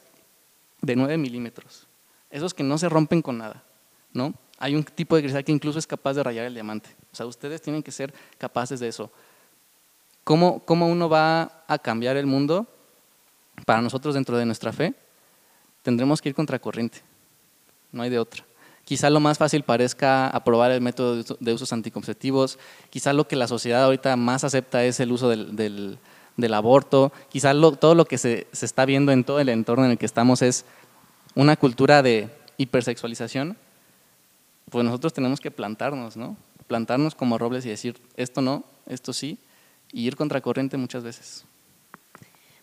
de 0.80 0.94
9 0.94 1.18
milímetros. 1.18 1.88
Esos 2.30 2.54
que 2.54 2.62
no 2.62 2.78
se 2.78 2.88
rompen 2.88 3.20
con 3.20 3.38
nada, 3.38 3.64
¿no? 4.12 4.34
Hay 4.58 4.76
un 4.76 4.84
tipo 4.84 5.16
de 5.16 5.22
cristal 5.22 5.44
que 5.44 5.50
incluso 5.50 5.80
es 5.80 5.86
capaz 5.88 6.14
de 6.14 6.22
rayar 6.22 6.46
el 6.46 6.54
diamante. 6.54 6.90
O 7.12 7.16
sea, 7.16 7.26
ustedes 7.26 7.60
tienen 7.60 7.82
que 7.82 7.90
ser 7.90 8.14
capaces 8.38 8.78
de 8.78 8.86
eso. 8.86 9.10
¿Cómo, 10.22 10.60
cómo 10.60 10.86
uno 10.86 11.08
va 11.08 11.64
a 11.66 11.78
cambiar 11.78 12.16
el 12.16 12.26
mundo? 12.26 12.68
Para 13.66 13.82
nosotros 13.82 14.14
dentro 14.14 14.36
de 14.36 14.46
nuestra 14.46 14.72
fe, 14.72 14.94
tendremos 15.82 16.22
que 16.22 16.28
ir 16.28 16.34
contracorriente. 16.34 17.00
No 17.90 18.02
hay 18.02 18.10
de 18.10 18.20
otra. 18.20 18.44
Quizá 18.84 19.10
lo 19.10 19.20
más 19.20 19.38
fácil 19.38 19.62
parezca 19.62 20.28
aprobar 20.28 20.70
el 20.72 20.80
método 20.80 21.14
de, 21.14 21.20
uso, 21.20 21.36
de 21.38 21.52
usos 21.52 21.72
anticonceptivos, 21.72 22.58
quizá 22.90 23.12
lo 23.12 23.28
que 23.28 23.36
la 23.36 23.46
sociedad 23.46 23.84
ahorita 23.84 24.16
más 24.16 24.42
acepta 24.44 24.84
es 24.84 24.98
el 25.00 25.12
uso 25.12 25.28
del, 25.28 25.54
del, 25.54 25.98
del 26.36 26.54
aborto, 26.54 27.12
quizá 27.28 27.54
lo, 27.54 27.72
todo 27.72 27.94
lo 27.94 28.04
que 28.04 28.18
se, 28.18 28.46
se, 28.52 28.66
está 28.66 28.84
viendo 28.84 29.12
en 29.12 29.24
todo 29.24 29.40
el 29.40 29.48
entorno 29.48 29.84
en 29.84 29.92
el 29.92 29.98
que 29.98 30.06
estamos 30.06 30.42
es 30.42 30.64
una 31.34 31.56
cultura 31.56 32.02
de 32.02 32.28
hipersexualización, 32.56 33.56
pues 34.70 34.84
nosotros 34.84 35.12
tenemos 35.12 35.40
que 35.40 35.50
plantarnos, 35.50 36.16
¿no? 36.16 36.36
Plantarnos 36.66 37.14
como 37.14 37.38
robles 37.38 37.66
y 37.66 37.68
decir, 37.68 38.00
esto 38.16 38.40
no, 38.40 38.64
esto 38.86 39.12
sí, 39.12 39.38
y 39.92 40.06
ir 40.06 40.16
contracorriente 40.16 40.76
muchas 40.76 41.04
veces. 41.04 41.44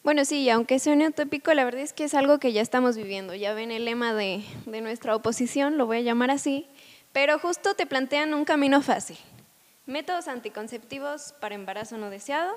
Bueno, 0.04 0.26
sí, 0.26 0.50
aunque 0.50 0.80
suene 0.80 1.08
utópico, 1.08 1.54
la 1.54 1.66
verdad 1.66 1.82
es 1.82 1.94
que 1.94 2.06
es 2.06 2.14
algo 2.14 2.40
que 2.40 2.54
ya 2.54 2.62
estamos 2.62 2.96
viviendo. 2.96 3.36
Ya 3.36 3.54
ven 3.54 3.70
el 3.70 3.86
lema 3.86 4.14
de, 4.14 4.44
de, 4.66 4.82
nuestra 4.82 5.16
oposición, 5.16 5.78
lo 5.78 5.86
voy 5.86 5.98
a 5.98 6.02
llamar 6.02 6.32
así, 6.32 6.66
pero 7.12 7.38
justo 7.38 7.76
te 7.76 7.86
plantean 7.86 8.34
un 8.34 8.46
camino 8.46 8.82
fácil. 8.82 9.18
Métodos 9.86 10.28
anticonceptivos 10.28 11.34
para 11.40 11.56
embarazo 11.56 11.98
no 11.98 12.10
deseado, 12.10 12.54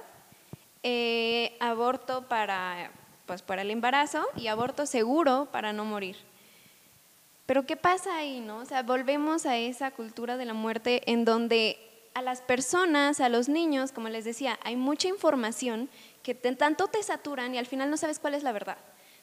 eh, 0.83 1.57
aborto 1.61 2.29
para, 2.29 2.91
pues, 3.27 3.43
para 3.43 3.63
el 3.63 3.71
embarazo 3.71 4.25
y 4.37 4.49
aborto 4.49 4.87
seguro 4.87 5.49
para 5.53 5.73
no 5.73 5.85
morir. 5.85 6.17
Pero 7.47 7.67
¿qué 7.67 7.77
pasa 7.77 8.17
ahí, 8.17 8.41
no? 8.41 8.59
O 8.59 8.65
sea, 8.65 8.83
volvemos 8.83 9.47
a 9.47 9.57
esa 9.57 9.91
cultura 9.91 10.37
de 10.37 10.45
la 10.45 10.55
muerte 10.55 11.03
en 11.11 11.25
donde 11.25 11.79
a 12.15 12.23
las 12.23 12.41
personas, 12.41 13.21
a 13.21 13.29
los 13.29 13.49
niños, 13.49 13.93
como 13.93 14.09
les 14.09 14.25
decía, 14.25 14.59
hay 14.63 14.77
mucha 14.77 15.09
información 15.09 15.89
que 16.23 16.35
tanto 16.35 16.87
te 16.89 17.03
saturan 17.03 17.55
y 17.55 17.59
al 17.59 17.67
final 17.67 17.91
no 17.91 17.97
sabes 17.97 18.19
cuál 18.19 18.35
es 18.35 18.43
la 18.43 18.53
verdad. 18.53 18.79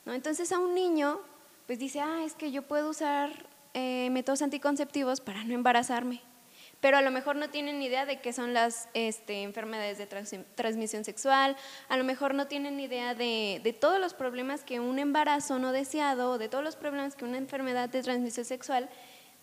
¿no? 0.06 0.14
Entonces 0.14 0.52
a 0.52 0.60
un 0.60 0.74
niño, 0.74 1.20
pues 1.68 1.80
dice, 1.80 2.02
ah, 2.02 2.24
es 2.26 2.34
que 2.34 2.52
yo 2.52 2.64
puedo 2.64 2.90
usar 2.90 3.32
eh, 3.74 4.10
métodos 4.12 4.42
anticonceptivos 4.42 5.22
para 5.22 5.44
no 5.44 5.54
embarazarme. 5.54 6.22
Pero 6.82 6.98
a 6.98 7.02
lo 7.02 7.12
mejor 7.12 7.36
no 7.36 7.50
tienen 7.50 7.82
idea 7.82 8.06
de 8.06 8.22
qué 8.22 8.32
son 8.32 8.54
las 8.54 8.88
este, 8.94 9.44
enfermedades 9.44 9.98
de 9.98 10.08
trans 10.08 10.34
transmisión 10.56 11.04
sexual, 11.04 11.58
a 11.90 11.98
lo 11.98 12.04
mejor 12.04 12.34
no 12.34 12.48
tienen 12.48 12.80
idea 12.80 13.16
de, 13.16 13.60
de, 13.64 13.74
todos 13.74 14.00
los 14.00 14.14
problemas 14.14 14.64
que 14.64 14.80
un 14.80 14.98
embarazo 14.98 15.60
no 15.60 15.72
deseado, 15.72 16.38
de 16.38 16.48
todos 16.48 16.64
los 16.64 16.76
problemas 16.76 17.16
que 17.16 17.26
una 17.26 17.38
enfermedad 17.38 17.90
de 17.90 18.02
transmisión 18.02 18.46
sexual 18.46 18.90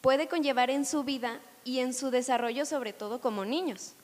puede 0.00 0.28
conllevar 0.28 0.70
en 0.70 0.86
su 0.86 1.04
vida 1.04 1.40
y 1.64 1.80
en 1.80 1.92
su 1.92 2.10
desarrollo, 2.10 2.64
sobre 2.64 2.92
todo 2.92 3.20
como 3.20 3.44
niños 3.44 3.96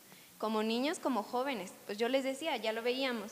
como 0.42 0.64
niños, 0.64 0.98
como 0.98 1.22
jóvenes. 1.22 1.70
Pues 1.86 1.98
yo 1.98 2.08
les 2.08 2.24
decía, 2.24 2.56
ya 2.56 2.72
lo 2.72 2.82
veíamos, 2.82 3.30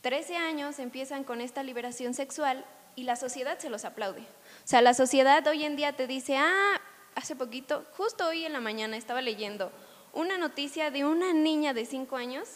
13 0.00 0.38
años 0.38 0.78
empiezan 0.78 1.22
con 1.22 1.42
esta 1.42 1.62
liberación 1.62 2.14
sexual 2.14 2.64
y 2.96 3.02
la 3.02 3.14
sociedad 3.16 3.58
se 3.58 3.68
los 3.68 3.84
aplaude. 3.84 4.22
O 4.22 4.66
sea, 4.66 4.80
la 4.80 4.94
sociedad 4.94 5.46
hoy 5.46 5.64
en 5.64 5.76
día 5.76 5.92
te 5.92 6.06
dice, 6.06 6.38
ah, 6.38 6.80
hace 7.14 7.36
poquito, 7.36 7.84
justo 7.96 8.26
hoy 8.26 8.44
en 8.44 8.52
la 8.52 8.60
mañana 8.60 8.96
estaba 8.96 9.22
leyendo 9.22 9.72
una 10.12 10.38
noticia 10.38 10.90
de 10.90 11.04
una 11.04 11.32
niña 11.32 11.74
de 11.74 11.86
5 11.86 12.16
años 12.16 12.48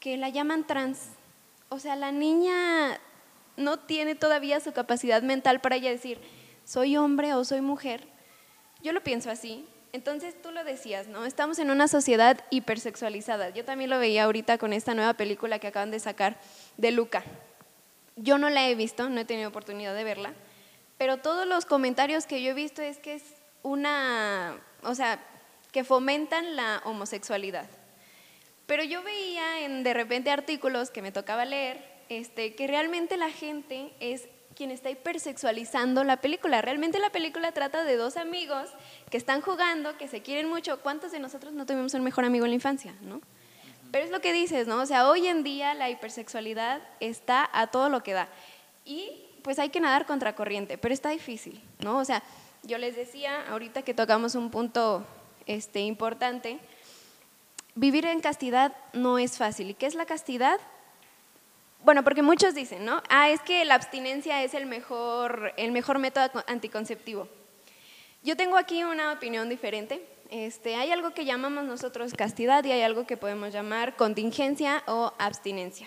que 0.00 0.16
la 0.16 0.28
llaman 0.28 0.66
trans. 0.66 1.08
O 1.68 1.78
sea, 1.78 1.96
la 1.96 2.12
niña 2.12 3.00
no 3.56 3.78
tiene 3.78 4.14
todavía 4.14 4.60
su 4.60 4.72
capacidad 4.72 5.22
mental 5.22 5.60
para 5.60 5.76
ella 5.76 5.90
decir, 5.90 6.20
soy 6.64 6.96
hombre 6.96 7.34
o 7.34 7.44
soy 7.44 7.60
mujer. 7.60 8.06
Yo 8.82 8.92
lo 8.92 9.02
pienso 9.02 9.30
así, 9.30 9.66
entonces 9.92 10.34
tú 10.42 10.50
lo 10.50 10.64
decías, 10.64 11.06
¿no? 11.06 11.24
Estamos 11.24 11.58
en 11.58 11.70
una 11.70 11.88
sociedad 11.88 12.44
hipersexualizada. 12.50 13.50
Yo 13.50 13.64
también 13.64 13.90
lo 13.90 13.98
veía 13.98 14.24
ahorita 14.24 14.58
con 14.58 14.72
esta 14.72 14.94
nueva 14.94 15.14
película 15.14 15.58
que 15.58 15.68
acaban 15.68 15.90
de 15.90 16.00
sacar 16.00 16.38
de 16.76 16.90
Luca. 16.90 17.22
Yo 18.16 18.38
no 18.38 18.50
la 18.50 18.68
he 18.68 18.74
visto, 18.74 19.08
no 19.08 19.20
he 19.20 19.24
tenido 19.24 19.48
oportunidad 19.48 19.94
de 19.94 20.04
verla, 20.04 20.34
pero 20.98 21.18
todos 21.18 21.46
los 21.46 21.64
comentarios 21.64 22.26
que 22.26 22.42
yo 22.42 22.50
he 22.50 22.54
visto 22.54 22.82
es 22.82 22.98
que 22.98 23.22
una, 23.64 24.56
o 24.84 24.94
sea, 24.94 25.18
que 25.72 25.82
fomentan 25.82 26.54
la 26.54 26.80
homosexualidad. 26.84 27.68
Pero 28.66 28.84
yo 28.84 29.02
veía 29.02 29.60
en 29.60 29.82
de 29.82 29.92
repente 29.92 30.30
artículos 30.30 30.90
que 30.90 31.02
me 31.02 31.10
tocaba 31.10 31.44
leer, 31.44 31.84
este, 32.08 32.54
que 32.54 32.68
realmente 32.68 33.16
la 33.16 33.30
gente 33.30 33.92
es 33.98 34.28
quien 34.54 34.70
está 34.70 34.90
hipersexualizando 34.90 36.04
la 36.04 36.18
película. 36.18 36.62
Realmente 36.62 36.98
la 37.00 37.10
película 37.10 37.52
trata 37.52 37.82
de 37.82 37.96
dos 37.96 38.16
amigos 38.16 38.70
que 39.10 39.16
están 39.16 39.40
jugando, 39.40 39.98
que 39.98 40.06
se 40.06 40.22
quieren 40.22 40.48
mucho. 40.48 40.80
¿Cuántos 40.80 41.10
de 41.10 41.18
nosotros 41.18 41.52
no 41.52 41.66
tuvimos 41.66 41.92
un 41.94 42.04
mejor 42.04 42.24
amigo 42.24 42.44
en 42.44 42.52
la 42.52 42.56
infancia, 42.56 42.94
no? 43.02 43.20
Pero 43.90 44.04
es 44.04 44.10
lo 44.10 44.20
que 44.20 44.32
dices, 44.32 44.66
¿no? 44.66 44.80
O 44.80 44.86
sea, 44.86 45.08
hoy 45.08 45.26
en 45.26 45.42
día 45.42 45.74
la 45.74 45.90
hipersexualidad 45.90 46.82
está 47.00 47.48
a 47.52 47.68
todo 47.68 47.88
lo 47.88 48.02
que 48.02 48.12
da. 48.12 48.28
Y 48.84 49.24
pues 49.42 49.58
hay 49.58 49.70
que 49.70 49.80
nadar 49.80 50.06
contra 50.06 50.34
corriente, 50.34 50.78
pero 50.78 50.94
está 50.94 51.10
difícil, 51.10 51.60
¿no? 51.80 51.98
O 51.98 52.04
sea, 52.04 52.22
yo 52.64 52.78
les 52.78 52.96
decía 52.96 53.46
ahorita 53.48 53.82
que 53.82 53.94
tocamos 53.94 54.34
un 54.34 54.50
punto 54.50 55.04
este, 55.46 55.80
importante, 55.80 56.58
vivir 57.74 58.06
en 58.06 58.20
castidad 58.20 58.74
no 58.92 59.18
es 59.18 59.38
fácil. 59.38 59.70
¿Y 59.70 59.74
qué 59.74 59.86
es 59.86 59.94
la 59.94 60.06
castidad? 60.06 60.58
Bueno, 61.84 62.02
porque 62.02 62.22
muchos 62.22 62.54
dicen, 62.54 62.84
¿no? 62.84 63.02
Ah, 63.10 63.30
es 63.30 63.40
que 63.40 63.64
la 63.64 63.74
abstinencia 63.74 64.42
es 64.42 64.54
el 64.54 64.66
mejor, 64.66 65.52
el 65.56 65.70
mejor 65.72 65.98
método 65.98 66.42
anticonceptivo. 66.46 67.28
Yo 68.22 68.36
tengo 68.36 68.56
aquí 68.56 68.84
una 68.84 69.12
opinión 69.12 69.50
diferente. 69.50 70.02
Este, 70.30 70.76
hay 70.76 70.90
algo 70.90 71.12
que 71.12 71.26
llamamos 71.26 71.64
nosotros 71.64 72.14
castidad 72.14 72.64
y 72.64 72.72
hay 72.72 72.80
algo 72.80 73.06
que 73.06 73.18
podemos 73.18 73.52
llamar 73.52 73.96
contingencia 73.96 74.82
o 74.86 75.12
abstinencia. 75.18 75.86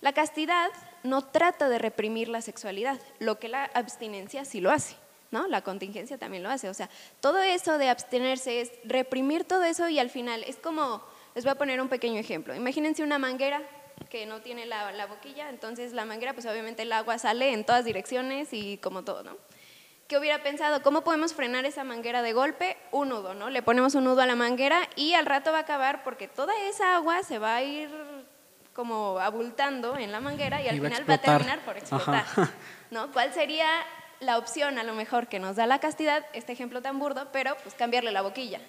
La 0.00 0.12
castidad 0.12 0.68
no 1.02 1.22
trata 1.22 1.68
de 1.68 1.78
reprimir 1.78 2.28
la 2.28 2.40
sexualidad, 2.40 3.00
lo 3.18 3.40
que 3.40 3.48
la 3.48 3.64
abstinencia 3.64 4.44
sí 4.44 4.60
lo 4.60 4.70
hace. 4.70 5.01
¿No? 5.32 5.48
La 5.48 5.62
contingencia 5.62 6.18
también 6.18 6.42
lo 6.42 6.50
hace. 6.50 6.68
O 6.68 6.74
sea, 6.74 6.88
todo 7.20 7.42
eso 7.42 7.78
de 7.78 7.88
abstenerse 7.88 8.60
es 8.60 8.70
reprimir 8.84 9.44
todo 9.44 9.64
eso 9.64 9.88
y 9.88 9.98
al 9.98 10.10
final 10.10 10.44
es 10.44 10.56
como, 10.56 11.02
les 11.34 11.44
voy 11.44 11.50
a 11.50 11.56
poner 11.56 11.80
un 11.80 11.88
pequeño 11.88 12.20
ejemplo. 12.20 12.54
Imagínense 12.54 13.02
una 13.02 13.18
manguera 13.18 13.62
que 14.10 14.26
no 14.26 14.40
tiene 14.40 14.66
la, 14.66 14.92
la, 14.92 15.06
boquilla, 15.06 15.48
entonces 15.48 15.92
la 15.92 16.04
manguera, 16.04 16.34
pues 16.34 16.46
obviamente 16.46 16.82
el 16.82 16.92
agua 16.92 17.18
sale 17.18 17.52
en 17.52 17.64
todas 17.64 17.84
direcciones 17.84 18.52
y 18.52 18.76
como 18.78 19.04
todo, 19.04 19.22
¿no? 19.22 19.36
¿Qué 20.06 20.18
hubiera 20.18 20.42
pensado? 20.42 20.82
¿Cómo 20.82 21.02
podemos 21.04 21.32
frenar 21.32 21.64
esa 21.64 21.84
manguera 21.84 22.20
de 22.20 22.34
golpe? 22.34 22.76
Un 22.90 23.08
nudo, 23.08 23.32
¿no? 23.32 23.48
Le 23.48 23.62
ponemos 23.62 23.94
un 23.94 24.04
nudo 24.04 24.20
a 24.20 24.26
la 24.26 24.36
manguera 24.36 24.86
y 24.96 25.14
al 25.14 25.24
rato 25.24 25.52
va 25.52 25.58
a 25.58 25.60
acabar 25.62 26.04
porque 26.04 26.28
toda 26.28 26.52
esa 26.68 26.96
agua 26.96 27.22
se 27.22 27.38
va 27.38 27.54
a 27.54 27.62
ir 27.62 27.88
como 28.74 29.18
abultando 29.18 29.96
en 29.96 30.12
la 30.12 30.20
manguera 30.20 30.60
y 30.62 30.68
al 30.68 30.80
final 30.80 31.08
va 31.08 31.14
a 31.14 31.18
terminar 31.18 31.60
por 31.64 31.78
explotar, 31.78 32.26
¿no? 32.90 33.10
¿Cuál 33.12 33.32
sería 33.32 33.66
la 34.22 34.38
opción 34.38 34.78
a 34.78 34.84
lo 34.84 34.94
mejor 34.94 35.26
que 35.28 35.38
nos 35.38 35.56
da 35.56 35.66
la 35.66 35.80
castidad, 35.80 36.24
este 36.32 36.52
ejemplo 36.52 36.80
tan 36.80 36.98
burdo, 36.98 37.28
pero 37.32 37.56
pues 37.62 37.74
cambiarle 37.74 38.12
la 38.12 38.22
boquilla, 38.22 38.60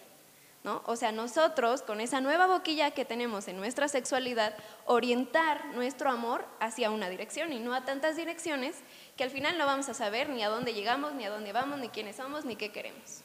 ¿no? 0.64 0.82
O 0.86 0.96
sea, 0.96 1.12
nosotros 1.12 1.82
con 1.84 2.02
esa 2.02 2.22
nueva 2.22 2.48
boquilla 2.48 2.92
que 2.92 3.06
tenemos 3.06 3.48
en 3.48 3.58
nuestra 3.58 3.88
sexualidad, 3.88 4.56
orientar 4.86 5.66
nuestro 5.76 6.10
amor 6.10 6.46
hacia 6.60 6.90
una 6.90 7.10
dirección 7.10 7.54
y 7.54 7.60
no 7.60 7.74
a 7.74 7.86
tantas 7.86 8.16
direcciones 8.18 8.76
que 9.16 9.24
al 9.24 9.30
final 9.30 9.58
no 9.58 9.66
vamos 9.66 9.90
a 9.90 9.94
saber 9.94 10.30
ni 10.30 10.44
a 10.44 10.50
dónde 10.50 10.74
llegamos, 10.74 11.14
ni 11.14 11.24
a 11.24 11.30
dónde 11.30 11.54
vamos, 11.54 11.80
ni 11.80 11.90
quiénes 11.90 12.16
somos, 12.16 12.46
ni 12.46 12.56
qué 12.56 12.72
queremos. 12.72 13.22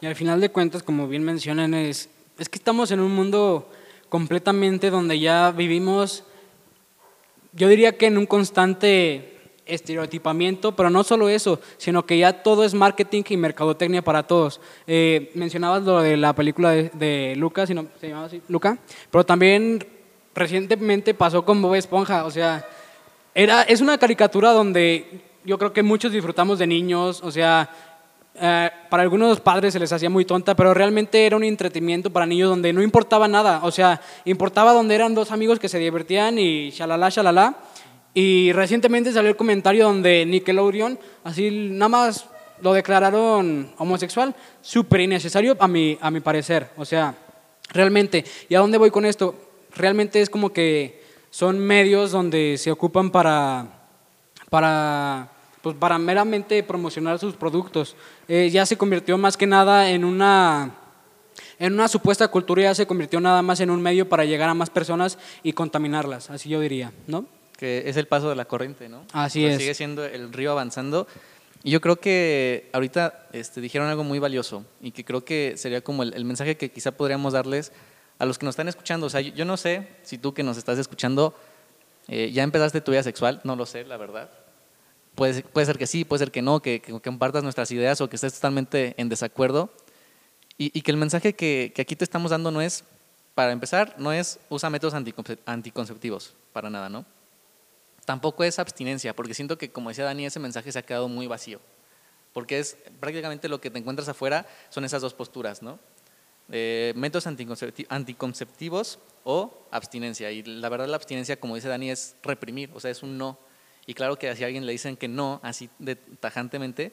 Y 0.00 0.06
al 0.06 0.14
final 0.14 0.40
de 0.40 0.50
cuentas, 0.50 0.82
como 0.82 1.08
bien 1.08 1.24
mencionan, 1.24 1.74
es, 1.74 2.08
es 2.38 2.48
que 2.48 2.58
estamos 2.58 2.90
en 2.90 3.00
un 3.00 3.14
mundo 3.14 3.70
completamente 4.08 4.90
donde 4.90 5.18
ya 5.18 5.50
vivimos, 5.50 6.24
yo 7.52 7.68
diría 7.68 7.98
que 7.98 8.06
en 8.06 8.16
un 8.16 8.26
constante 8.26 9.37
estereotipamiento, 9.68 10.72
pero 10.72 10.90
no 10.90 11.04
solo 11.04 11.28
eso, 11.28 11.60
sino 11.76 12.04
que 12.04 12.18
ya 12.18 12.42
todo 12.42 12.64
es 12.64 12.74
marketing 12.74 13.22
y 13.28 13.36
mercadotecnia 13.36 14.02
para 14.02 14.24
todos. 14.24 14.60
Eh, 14.86 15.30
mencionabas 15.34 15.82
lo 15.82 16.00
de 16.00 16.16
la 16.16 16.34
película 16.34 16.70
de, 16.70 16.90
de 16.94 17.34
Lucas, 17.36 17.70
no, 17.70 17.86
se 18.00 18.08
llamaba 18.08 18.26
así, 18.26 18.42
Luca, 18.48 18.78
pero 19.10 19.24
también 19.24 19.86
recientemente 20.34 21.14
pasó 21.14 21.44
con 21.44 21.60
Bob 21.60 21.74
Esponja, 21.74 22.24
o 22.24 22.30
sea, 22.30 22.66
era, 23.34 23.62
es 23.62 23.80
una 23.80 23.98
caricatura 23.98 24.52
donde 24.52 25.20
yo 25.44 25.58
creo 25.58 25.72
que 25.72 25.82
muchos 25.82 26.12
disfrutamos 26.12 26.58
de 26.58 26.66
niños, 26.66 27.20
o 27.22 27.30
sea, 27.30 27.70
eh, 28.40 28.70
para 28.88 29.02
algunos 29.02 29.40
padres 29.40 29.72
se 29.72 29.80
les 29.80 29.92
hacía 29.92 30.10
muy 30.10 30.24
tonta, 30.24 30.54
pero 30.54 30.72
realmente 30.72 31.26
era 31.26 31.36
un 31.36 31.42
entretenimiento 31.42 32.10
para 32.10 32.26
niños 32.26 32.50
donde 32.50 32.72
no 32.72 32.82
importaba 32.82 33.26
nada, 33.26 33.60
o 33.64 33.70
sea, 33.70 34.00
importaba 34.24 34.72
donde 34.72 34.94
eran 34.94 35.14
dos 35.14 35.32
amigos 35.32 35.58
que 35.58 35.68
se 35.68 35.78
divertían 35.78 36.38
y 36.38 36.70
shalala, 36.70 37.08
shalala. 37.08 37.56
Y 38.14 38.52
recientemente 38.52 39.12
salió 39.12 39.30
el 39.30 39.36
comentario 39.36 39.84
donde 39.84 40.24
Nickelodeon, 40.26 40.98
así 41.24 41.50
nada 41.50 41.88
más 41.88 42.26
lo 42.60 42.72
declararon 42.72 43.72
homosexual, 43.78 44.34
súper 44.60 45.02
innecesario 45.02 45.56
a 45.58 45.68
mi, 45.68 45.98
a 46.00 46.10
mi 46.10 46.20
parecer. 46.20 46.70
O 46.76 46.84
sea, 46.84 47.14
realmente, 47.70 48.24
¿y 48.48 48.54
a 48.54 48.60
dónde 48.60 48.78
voy 48.78 48.90
con 48.90 49.04
esto? 49.04 49.34
Realmente 49.74 50.20
es 50.20 50.30
como 50.30 50.52
que 50.52 51.02
son 51.30 51.58
medios 51.58 52.10
donde 52.10 52.56
se 52.58 52.70
ocupan 52.70 53.10
para, 53.10 53.66
para, 54.50 55.30
pues 55.62 55.76
para 55.76 55.98
meramente 55.98 56.62
promocionar 56.62 57.18
sus 57.18 57.34
productos. 57.34 57.96
Eh, 58.26 58.50
ya 58.50 58.66
se 58.66 58.76
convirtió 58.76 59.18
más 59.18 59.36
que 59.36 59.46
nada 59.46 59.90
en 59.90 60.04
una, 60.04 60.74
en 61.58 61.74
una 61.74 61.88
supuesta 61.88 62.28
cultura, 62.28 62.62
ya 62.62 62.74
se 62.74 62.86
convirtió 62.86 63.20
nada 63.20 63.42
más 63.42 63.60
en 63.60 63.70
un 63.70 63.82
medio 63.82 64.08
para 64.08 64.24
llegar 64.24 64.48
a 64.48 64.54
más 64.54 64.70
personas 64.70 65.18
y 65.42 65.52
contaminarlas, 65.52 66.30
así 66.30 66.48
yo 66.48 66.60
diría, 66.60 66.92
¿no? 67.06 67.26
Que 67.58 67.82
es 67.86 67.96
el 67.96 68.06
paso 68.06 68.30
de 68.30 68.36
la 68.36 68.44
corriente, 68.46 68.88
¿no? 68.88 69.04
Así 69.12 69.44
es. 69.44 69.58
Sigue 69.58 69.74
siendo 69.74 70.04
el 70.04 70.32
río 70.32 70.52
avanzando. 70.52 71.08
Y 71.64 71.72
yo 71.72 71.80
creo 71.80 71.96
que 71.96 72.70
ahorita 72.72 73.26
este, 73.32 73.60
dijeron 73.60 73.88
algo 73.88 74.04
muy 74.04 74.20
valioso 74.20 74.64
y 74.80 74.92
que 74.92 75.04
creo 75.04 75.24
que 75.24 75.54
sería 75.56 75.80
como 75.80 76.04
el, 76.04 76.24
mensaje 76.24 76.56
que 76.56 76.70
quizá 76.70 76.92
podríamos 76.92 77.32
darles 77.32 77.72
a 78.20 78.26
los 78.26 78.38
que 78.38 78.46
nos 78.46 78.52
están 78.52 78.68
escuchando. 78.68 79.06
O 79.06 79.10
sea, 79.10 79.20
yo, 79.20 79.44
no 79.44 79.56
sé 79.56 79.88
si 80.02 80.18
tú 80.18 80.32
que 80.32 80.44
nos 80.44 80.56
estás 80.56 80.78
escuchando 80.78 81.34
eh, 82.06 82.30
ya 82.32 82.44
empezaste 82.44 82.80
tu 82.80 82.92
vida 82.92 83.02
sexual, 83.02 83.40
no 83.42 83.56
lo 83.56 83.66
sé, 83.66 83.84
la 83.84 83.96
verdad. 83.96 84.30
Puede, 85.16 85.42
puede 85.42 85.66
ser 85.66 85.78
que 85.78 85.88
sí, 85.88 86.04
puede 86.04 86.20
ser 86.20 86.30
que 86.30 86.42
no, 86.42 86.60
que, 86.60 86.80
que, 86.80 86.98
compartas 87.00 87.42
nuestras 87.42 87.72
ideas 87.72 88.00
o 88.00 88.08
que 88.08 88.14
estés 88.14 88.34
totalmente 88.34 88.94
en 88.98 89.08
desacuerdo. 89.08 89.68
Y, 90.58 90.70
y 90.78 90.82
que 90.82 90.92
el 90.92 90.96
mensaje 90.96 91.34
que, 91.34 91.72
que, 91.74 91.82
aquí 91.82 91.96
te 91.96 92.04
estamos 92.04 92.30
dando 92.30 92.52
no 92.52 92.60
es, 92.60 92.84
para 93.34 93.50
empezar, 93.50 93.96
no 93.98 94.12
es 94.12 94.38
usa 94.48 94.70
métodos 94.70 94.94
anticonceptivos, 95.44 96.34
para 96.52 96.70
nada, 96.70 96.88
¿no? 96.88 97.04
Tampoco 98.08 98.42
es 98.42 98.58
abstinencia, 98.58 99.14
porque 99.14 99.34
siento 99.34 99.58
que, 99.58 99.70
como 99.70 99.90
decía 99.90 100.06
Dani, 100.06 100.24
ese 100.24 100.40
mensaje 100.40 100.72
se 100.72 100.78
ha 100.78 100.82
quedado 100.82 101.08
muy 101.08 101.26
vacío. 101.26 101.60
Porque 102.32 102.58
es 102.58 102.78
prácticamente 103.00 103.50
lo 103.50 103.60
que 103.60 103.70
te 103.70 103.78
encuentras 103.78 104.08
afuera 104.08 104.46
son 104.70 104.86
esas 104.86 105.02
dos 105.02 105.12
posturas, 105.12 105.60
¿no? 105.60 105.78
Eh, 106.50 106.94
métodos 106.96 107.26
anticonceptivos 107.26 108.98
o 109.24 109.52
abstinencia. 109.70 110.30
Y 110.30 110.42
la 110.42 110.70
verdad 110.70 110.88
la 110.88 110.96
abstinencia, 110.96 111.38
como 111.38 111.54
dice 111.54 111.68
Dani, 111.68 111.90
es 111.90 112.16
reprimir, 112.22 112.70
o 112.72 112.80
sea, 112.80 112.90
es 112.90 113.02
un 113.02 113.18
no. 113.18 113.38
Y 113.84 113.92
claro 113.92 114.18
que 114.18 114.34
si 114.34 114.42
a 114.42 114.46
alguien 114.46 114.64
le 114.64 114.72
dicen 114.72 114.96
que 114.96 115.06
no, 115.06 115.38
así 115.42 115.68
de, 115.78 115.96
tajantemente, 115.96 116.92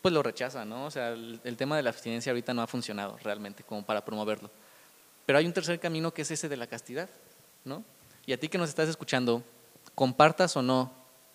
pues 0.00 0.14
lo 0.14 0.22
rechaza, 0.22 0.64
¿no? 0.64 0.86
O 0.86 0.90
sea, 0.90 1.10
el, 1.10 1.42
el, 1.44 1.58
tema 1.58 1.76
de 1.76 1.82
la 1.82 1.90
abstinencia 1.90 2.32
ahorita 2.32 2.54
no 2.54 2.62
ha 2.62 2.66
funcionado 2.66 3.18
realmente 3.22 3.64
como 3.64 3.84
para 3.84 4.02
promoverlo. 4.02 4.50
Pero 5.26 5.38
hay 5.38 5.44
un 5.44 5.52
tercer 5.52 5.78
camino 5.78 6.14
que 6.14 6.22
es 6.22 6.30
ese 6.30 6.48
de 6.48 6.56
la 6.56 6.66
castidad, 6.66 7.10
¿no? 7.66 7.84
Y 8.24 8.32
a 8.32 8.40
ti 8.40 8.48
que 8.48 8.56
nos 8.56 8.70
estás 8.70 8.88
escuchando, 8.88 9.44
compartas 9.94 10.56
o 10.56 10.62
no 10.62 10.92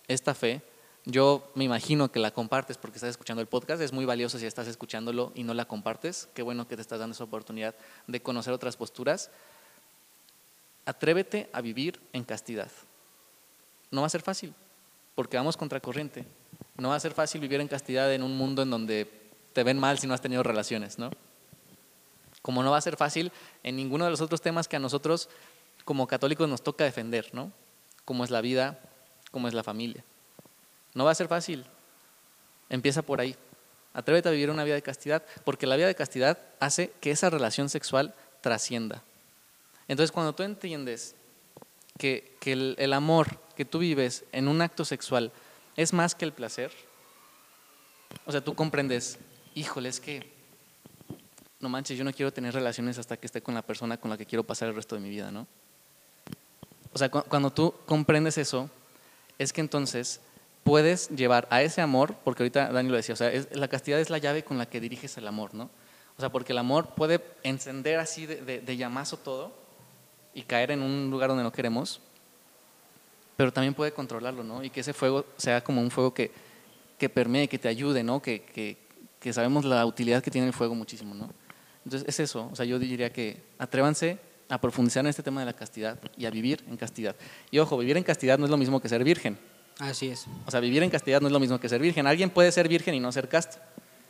esta 0.08 0.34
fe, 0.34 0.62
yo 1.06 1.50
me 1.54 1.64
imagino 1.64 2.12
que 2.12 2.20
la 2.20 2.30
compartes 2.30 2.76
porque 2.76 2.98
estás 2.98 3.10
escuchando 3.10 3.40
el 3.40 3.46
podcast, 3.46 3.80
es 3.80 3.92
muy 3.92 4.04
valioso 4.04 4.38
si 4.38 4.46
estás 4.46 4.66
escuchándolo 4.66 5.32
y 5.34 5.44
no 5.44 5.54
la 5.54 5.64
compartes, 5.64 6.28
qué 6.34 6.42
bueno 6.42 6.68
que 6.68 6.76
te 6.76 6.82
estás 6.82 6.98
dando 6.98 7.14
esa 7.14 7.24
oportunidad 7.24 7.74
de 8.06 8.20
conocer 8.20 8.52
otras 8.52 8.76
posturas. 8.76 9.30
Atrévete 10.84 11.48
a 11.52 11.60
vivir 11.60 12.00
en 12.12 12.24
castidad. 12.24 12.70
No 13.90 14.02
va 14.02 14.06
a 14.08 14.10
ser 14.10 14.22
fácil, 14.22 14.54
porque 15.14 15.36
vamos 15.36 15.56
contracorriente. 15.56 16.26
No 16.76 16.90
va 16.90 16.96
a 16.96 17.00
ser 17.00 17.12
fácil 17.12 17.40
vivir 17.40 17.60
en 17.60 17.68
castidad 17.68 18.12
en 18.12 18.22
un 18.22 18.36
mundo 18.36 18.62
en 18.62 18.70
donde 18.70 19.10
te 19.52 19.64
ven 19.64 19.78
mal 19.78 19.98
si 19.98 20.06
no 20.06 20.14
has 20.14 20.20
tenido 20.20 20.42
relaciones, 20.42 20.98
¿no? 20.98 21.10
Como 22.42 22.62
no 22.62 22.70
va 22.70 22.78
a 22.78 22.82
ser 22.82 22.96
fácil 22.96 23.32
en 23.62 23.76
ninguno 23.76 24.04
de 24.04 24.10
los 24.10 24.20
otros 24.20 24.40
temas 24.40 24.68
que 24.68 24.76
a 24.76 24.80
nosotros 24.80 25.28
como 25.84 26.06
católicos 26.06 26.48
nos 26.48 26.62
toca 26.62 26.84
defender, 26.84 27.28
¿no? 27.32 27.52
Cómo 28.10 28.24
es 28.24 28.30
la 28.30 28.40
vida, 28.40 28.76
cómo 29.30 29.46
es 29.46 29.54
la 29.54 29.62
familia. 29.62 30.02
No 30.94 31.04
va 31.04 31.12
a 31.12 31.14
ser 31.14 31.28
fácil. 31.28 31.64
Empieza 32.68 33.02
por 33.02 33.20
ahí. 33.20 33.36
Atrévete 33.94 34.28
a 34.28 34.32
vivir 34.32 34.50
una 34.50 34.64
vida 34.64 34.74
de 34.74 34.82
castidad, 34.82 35.24
porque 35.44 35.64
la 35.64 35.76
vida 35.76 35.86
de 35.86 35.94
castidad 35.94 36.36
hace 36.58 36.90
que 37.00 37.12
esa 37.12 37.30
relación 37.30 37.68
sexual 37.68 38.12
trascienda. 38.40 39.04
Entonces, 39.86 40.10
cuando 40.10 40.32
tú 40.32 40.42
entiendes 40.42 41.14
que, 41.98 42.36
el, 42.46 42.74
el 42.80 42.94
amor 42.94 43.38
que 43.54 43.64
tú 43.64 43.78
vives 43.78 44.24
en 44.32 44.48
un 44.48 44.60
acto 44.60 44.84
sexual 44.84 45.30
es 45.76 45.92
más 45.92 46.16
que 46.16 46.24
el 46.24 46.32
placer, 46.32 46.72
o 48.26 48.32
sea, 48.32 48.40
tú 48.40 48.56
comprendes, 48.56 49.20
híjole, 49.54 49.88
es 49.88 50.00
que, 50.00 50.28
no 51.60 51.68
manches, 51.68 51.96
yo 51.96 52.02
no 52.02 52.12
quiero 52.12 52.32
tener 52.32 52.54
relaciones 52.54 52.98
hasta 52.98 53.16
que 53.16 53.26
esté 53.26 53.40
con 53.40 53.54
la 53.54 53.62
persona 53.62 53.98
con 53.98 54.10
la 54.10 54.18
que 54.18 54.26
quiero 54.26 54.42
pasar 54.42 54.68
el 54.68 54.74
resto 54.74 54.96
de 54.96 55.00
mi 55.00 55.10
vida, 55.10 55.30
¿no? 55.30 55.46
O 56.92 56.98
sea, 56.98 57.08
cuando 57.10 57.50
tú 57.52 57.72
comprendes 57.86 58.36
eso, 58.38 58.68
es 59.38 59.52
que 59.52 59.60
entonces 59.60 60.20
puedes 60.64 61.08
llevar 61.10 61.46
a 61.50 61.62
ese 61.62 61.80
amor, 61.80 62.14
porque 62.24 62.42
ahorita 62.42 62.70
Dani 62.72 62.88
lo 62.90 62.96
decía, 62.96 63.12
o 63.14 63.16
sea, 63.16 63.30
es- 63.32 63.48
la 63.56 63.68
castidad 63.68 63.98
es 64.00 64.10
la 64.10 64.18
llave 64.18 64.44
con 64.44 64.58
la 64.58 64.66
que 64.66 64.80
diriges 64.80 65.16
el 65.16 65.26
amor, 65.26 65.54
¿no? 65.54 65.70
O 66.16 66.20
sea, 66.20 66.30
porque 66.30 66.52
el 66.52 66.58
amor 66.58 66.94
puede 66.94 67.24
encender 67.44 67.98
así 67.98 68.26
de, 68.26 68.42
de- 68.42 68.60
de 68.60 68.76
llamazo 68.76 69.16
todo 69.16 69.52
y 70.34 70.42
caer 70.42 70.72
en 70.72 70.82
un 70.82 71.10
lugar 71.10 71.28
donde 71.30 71.44
no 71.44 71.52
queremos, 71.52 72.00
pero 73.36 73.52
también 73.52 73.72
puede 73.74 73.92
controlarlo, 73.92 74.44
¿no? 74.44 74.62
Y 74.62 74.68
que 74.70 74.80
ese 74.80 74.92
fuego 74.92 75.24
sea 75.36 75.62
como 75.64 75.80
un 75.80 75.90
fuego 75.90 76.12
que, 76.12 76.30
que 76.98 77.08
permee, 77.08 77.48
que 77.48 77.58
te 77.58 77.68
ayude, 77.68 78.02
¿no? 78.02 78.20
Que, 78.20 78.42
que, 78.42 78.76
que 79.18 79.32
sabemos 79.32 79.64
la 79.64 79.86
utilidad 79.86 80.22
que 80.22 80.30
tiene 80.30 80.46
el 80.48 80.52
fuego 80.52 80.74
muchísimo, 80.74 81.14
¿no? 81.14 81.30
Entonces 81.84 82.06
es 82.06 82.20
eso, 82.20 82.50
o 82.52 82.56
sea, 82.56 82.66
yo 82.66 82.78
diría 82.78 83.10
que 83.10 83.42
atrévanse 83.58 84.18
a 84.50 84.60
profundizar 84.60 85.00
en 85.04 85.08
este 85.08 85.22
tema 85.22 85.40
de 85.40 85.46
la 85.46 85.52
castidad 85.54 85.98
y 86.18 86.26
a 86.26 86.30
vivir 86.30 86.62
en 86.68 86.76
castidad. 86.76 87.16
Y 87.50 87.58
ojo, 87.58 87.78
vivir 87.78 87.96
en 87.96 88.02
castidad 88.02 88.38
no 88.38 88.44
es 88.44 88.50
lo 88.50 88.56
mismo 88.56 88.80
que 88.80 88.88
ser 88.88 89.02
virgen. 89.04 89.38
Así 89.78 90.08
es. 90.08 90.26
O 90.44 90.50
sea, 90.50 90.60
vivir 90.60 90.82
en 90.82 90.90
castidad 90.90 91.20
no 91.22 91.28
es 91.28 91.32
lo 91.32 91.40
mismo 91.40 91.58
que 91.58 91.68
ser 91.68 91.80
virgen. 91.80 92.06
Alguien 92.06 92.28
puede 92.28 92.52
ser 92.52 92.68
virgen 92.68 92.94
y 92.94 93.00
no 93.00 93.10
ser 93.12 93.28
casto, 93.28 93.58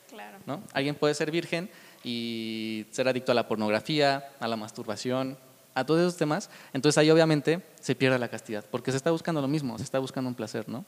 Claro. 0.09 0.39
¿no? 0.47 0.63
Alguien 0.73 0.97
puede 0.97 1.15
ser 1.15 1.31
virgen 1.31 1.71
y 2.03 2.87
ser 2.91 3.07
adicto 3.07 3.31
a 3.31 3.35
la 3.35 3.47
pornografía, 3.47 4.31
a 4.41 4.49
la 4.49 4.57
masturbación, 4.57 5.39
a 5.75 5.85
todos 5.85 6.01
esos 6.01 6.17
temas. 6.17 6.51
Entonces 6.73 6.99
ahí 6.99 7.11
obviamente 7.11 7.63
se 7.81 7.95
pierde 7.95 8.19
la 8.19 8.29
castidad, 8.29 8.65
porque 8.71 8.91
se 8.91 8.97
está 8.97 9.11
buscando 9.11 9.41
lo 9.41 9.49
mismo, 9.49 9.77
se 9.79 9.85
está 9.85 9.99
buscando 9.99 10.29
un 10.29 10.35
placer, 10.35 10.69
¿no? 10.69 10.85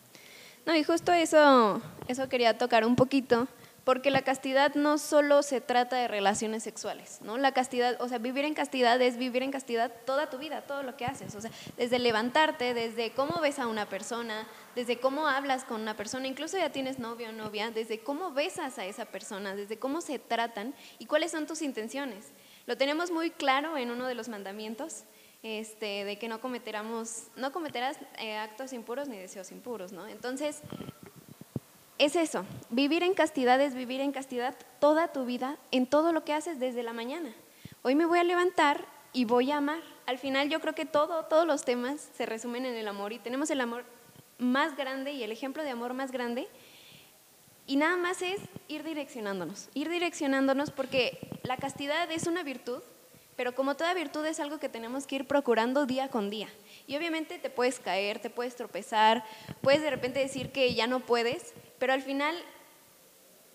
No, 0.64 0.74
y 0.76 0.82
justo 0.82 1.12
eso, 1.12 1.80
eso 2.08 2.28
quería 2.28 2.56
tocar 2.56 2.84
un 2.86 2.96
poquito, 2.96 3.48
porque 3.84 4.10
la 4.10 4.22
castidad 4.22 4.74
no 4.74 4.96
solo 4.96 5.42
se 5.42 5.60
trata 5.60 5.96
de 5.96 6.06
relaciones 6.06 6.62
sexuales, 6.62 7.18
¿no? 7.22 7.36
La 7.36 7.52
castidad, 7.52 8.00
o 8.00 8.08
sea, 8.08 8.18
vivir 8.18 8.44
en 8.44 8.54
castidad 8.54 9.00
es 9.02 9.16
vivir 9.16 9.42
en 9.42 9.50
castidad 9.50 9.92
toda 10.06 10.30
tu 10.30 10.38
vida, 10.38 10.62
todo 10.62 10.82
lo 10.82 10.96
que 10.96 11.04
haces, 11.04 11.34
o 11.34 11.40
sea, 11.40 11.50
desde 11.76 11.98
levantarte, 11.98 12.74
desde 12.74 13.10
cómo 13.10 13.40
ves 13.40 13.58
a 13.58 13.66
una 13.66 13.88
persona, 13.88 14.46
desde 14.76 15.00
cómo 15.00 15.26
hablas 15.26 15.64
con 15.64 15.80
una 15.80 15.96
persona, 15.96 16.28
incluso 16.28 16.56
ya 16.58 16.70
tienes 16.70 16.98
novio 16.98 17.30
o 17.30 17.32
novia, 17.32 17.70
desde 17.70 18.00
cómo 18.00 18.30
besas 18.30 18.78
a 18.78 18.86
esa 18.86 19.06
persona, 19.06 19.56
desde 19.56 19.78
cómo 19.78 20.00
se 20.00 20.18
tratan 20.18 20.74
y 20.98 21.06
cuáles 21.06 21.32
son 21.32 21.46
tus 21.46 21.62
intenciones. 21.62 22.30
Lo 22.66 22.76
tenemos 22.76 23.10
muy 23.10 23.30
claro 23.30 23.76
en 23.76 23.90
uno 23.90 24.06
de 24.06 24.14
los 24.14 24.28
mandamientos, 24.28 25.04
este, 25.42 26.04
de 26.04 26.18
que 26.18 26.28
no 26.28 26.40
cometeramos, 26.40 27.24
no 27.34 27.50
cometerás 27.50 27.98
eh, 28.18 28.36
actos 28.36 28.72
impuros 28.72 29.08
ni 29.08 29.18
deseos 29.18 29.50
impuros, 29.50 29.90
¿no? 29.90 30.06
Entonces, 30.06 30.62
es 32.04 32.16
eso, 32.16 32.44
vivir 32.68 33.04
en 33.04 33.14
castidad 33.14 33.60
es 33.60 33.76
vivir 33.76 34.00
en 34.00 34.10
castidad 34.10 34.56
toda 34.80 35.12
tu 35.12 35.24
vida, 35.24 35.56
en 35.70 35.86
todo 35.86 36.12
lo 36.12 36.24
que 36.24 36.32
haces 36.32 36.58
desde 36.58 36.82
la 36.82 36.92
mañana. 36.92 37.32
Hoy 37.82 37.94
me 37.94 38.06
voy 38.06 38.18
a 38.18 38.24
levantar 38.24 38.84
y 39.12 39.24
voy 39.24 39.52
a 39.52 39.58
amar. 39.58 39.80
Al 40.06 40.18
final 40.18 40.48
yo 40.48 40.60
creo 40.60 40.74
que 40.74 40.84
todo, 40.84 41.26
todos 41.26 41.46
los 41.46 41.64
temas 41.64 42.10
se 42.16 42.26
resumen 42.26 42.66
en 42.66 42.74
el 42.74 42.88
amor 42.88 43.12
y 43.12 43.20
tenemos 43.20 43.50
el 43.50 43.60
amor 43.60 43.84
más 44.38 44.76
grande 44.76 45.12
y 45.12 45.22
el 45.22 45.30
ejemplo 45.30 45.62
de 45.62 45.70
amor 45.70 45.94
más 45.94 46.10
grande 46.10 46.48
y 47.68 47.76
nada 47.76 47.96
más 47.96 48.20
es 48.20 48.40
ir 48.66 48.82
direccionándonos, 48.82 49.68
ir 49.72 49.88
direccionándonos 49.88 50.72
porque 50.72 51.18
la 51.44 51.56
castidad 51.56 52.10
es 52.10 52.26
una 52.26 52.42
virtud, 52.42 52.82
pero 53.36 53.54
como 53.54 53.76
toda 53.76 53.94
virtud 53.94 54.26
es 54.26 54.40
algo 54.40 54.58
que 54.58 54.68
tenemos 54.68 55.06
que 55.06 55.14
ir 55.16 55.28
procurando 55.28 55.86
día 55.86 56.08
con 56.08 56.30
día. 56.30 56.48
Y 56.88 56.96
obviamente 56.96 57.38
te 57.38 57.48
puedes 57.48 57.78
caer, 57.78 58.18
te 58.18 58.28
puedes 58.28 58.56
tropezar, 58.56 59.24
puedes 59.60 59.82
de 59.82 59.90
repente 59.90 60.18
decir 60.18 60.50
que 60.50 60.74
ya 60.74 60.88
no 60.88 61.00
puedes, 61.00 61.54
pero 61.82 61.94
al 61.94 62.02
final, 62.02 62.36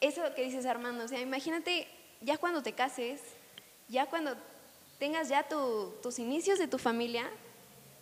eso 0.02 0.22
que 0.36 0.44
dices 0.44 0.66
Armando, 0.66 1.06
o 1.06 1.08
sea, 1.08 1.22
imagínate 1.22 1.88
ya 2.20 2.38
cuando 2.38 2.62
te 2.62 2.74
cases, 2.74 3.22
ya 3.88 4.06
cuando 4.08 4.36
tengas 5.00 5.30
ya 5.30 5.44
tu- 5.48 5.94
tus 6.04 6.20
inicios 6.20 6.60
de 6.60 6.68
tu 6.68 6.78
familia, 6.78 7.30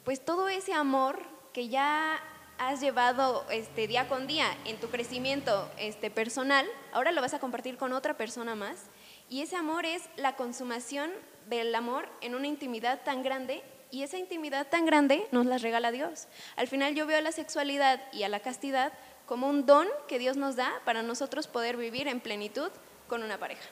pues 0.04 0.26
todo 0.26 0.50
ese 0.50 0.74
amor 0.74 1.20
que 1.54 1.68
ya 1.68 2.20
has 2.58 2.82
llevado 2.82 3.46
este, 3.52 3.86
día 3.86 4.08
con 4.08 4.26
día 4.26 4.48
en 4.66 4.80
tu 4.80 4.88
crecimiento 4.90 5.70
este, 5.78 6.10
personal, 6.10 6.66
ahora 6.92 7.12
lo 7.12 7.22
vas 7.22 7.36
a 7.36 7.40
compartir 7.40 7.78
con 7.78 7.94
otra 7.94 8.18
persona 8.18 8.56
más. 8.56 8.86
Y 9.30 9.44
ese 9.44 9.56
amor 9.58 9.86
es 9.86 10.02
la 10.16 10.36
consumación 10.36 11.12
del 11.50 11.76
amor 11.76 12.10
en 12.22 12.34
una 12.34 12.48
intimidad 12.48 13.04
tan 13.04 13.22
grande 13.22 13.62
y 13.92 14.02
esa 14.02 14.18
intimidad 14.18 14.66
tan 14.70 14.88
grande 14.88 15.28
nos 15.32 15.46
la 15.46 15.60
regala 15.60 15.92
Dios. 15.92 16.28
Al 16.56 16.68
final 16.68 16.96
yo 16.96 17.06
veo 17.06 17.20
a 17.20 17.22
la 17.22 17.32
sexualidad 17.32 18.02
y 18.12 18.24
a 18.24 18.30
la 18.30 18.40
castidad 18.40 18.92
como 19.26 19.50
un 19.50 19.66
don 19.66 19.88
que 20.08 20.20
Dios 20.20 20.38
nos 20.38 20.56
da 20.56 20.72
para 20.86 21.04
nosotros 21.04 21.48
poder 21.48 21.78
vivir 21.78 22.08
en 22.08 22.20
plenitud 22.20 22.70
con 23.08 23.24
una 23.24 23.38
pareja. 23.38 23.64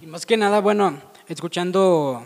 Y 0.00 0.06
más 0.06 0.26
que 0.26 0.36
nada, 0.36 0.60
bueno, 0.60 1.00
escuchando 1.28 2.24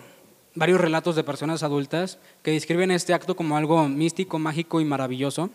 varios 0.55 0.81
relatos 0.81 1.17
de 1.17 1.25
personas 1.25 1.63
adultas 1.63 2.19
que 2.43 2.51
describen 2.51 2.91
este 2.91 3.15
acto 3.15 3.37
como 3.37 3.57
algo 3.57 3.87
místico, 3.89 4.39
mágico 4.39 4.81
y 4.81 4.85
maravilloso, 4.85 5.51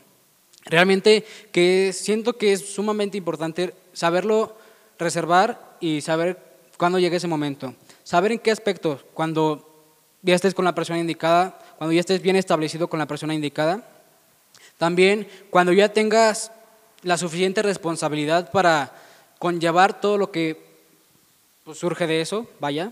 realmente 0.65 1.25
que 1.51 1.91
siento 1.93 2.33
que 2.33 2.53
es 2.53 2.73
sumamente 2.73 3.17
importante 3.17 3.73
saberlo 3.93 4.55
reservar 4.99 5.77
y 5.79 6.01
saber 6.01 6.37
cuándo 6.77 6.99
llegue 6.99 7.17
ese 7.17 7.27
momento. 7.27 7.73
Saber 8.03 8.31
en 8.31 8.39
qué 8.39 8.51
aspecto, 8.51 8.99
cuando 9.13 9.67
ya 10.21 10.35
estés 10.35 10.53
con 10.53 10.65
la 10.65 10.75
persona 10.75 10.99
indicada, 10.99 11.57
cuando 11.77 11.93
ya 11.93 11.99
estés 11.99 12.21
bien 12.21 12.35
establecido 12.35 12.87
con 12.87 12.99
la 12.99 13.07
persona 13.07 13.33
indicada, 13.33 13.87
también 14.81 15.27
cuando 15.51 15.73
ya 15.73 15.89
tengas 15.93 16.51
la 17.03 17.15
suficiente 17.15 17.61
responsabilidad 17.61 18.49
para 18.49 18.91
conllevar 19.37 20.01
todo 20.01 20.17
lo 20.17 20.31
que 20.31 20.59
pues, 21.63 21.77
surge 21.77 22.07
de 22.07 22.19
eso, 22.19 22.47
vaya, 22.59 22.91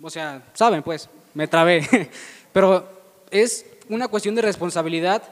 o 0.00 0.08
sea, 0.08 0.40
saben 0.54 0.84
pues, 0.84 1.08
me 1.34 1.48
trabé, 1.48 1.82
pero 2.52 2.88
es 3.32 3.66
una 3.88 4.06
cuestión 4.06 4.36
de 4.36 4.42
responsabilidad 4.42 5.24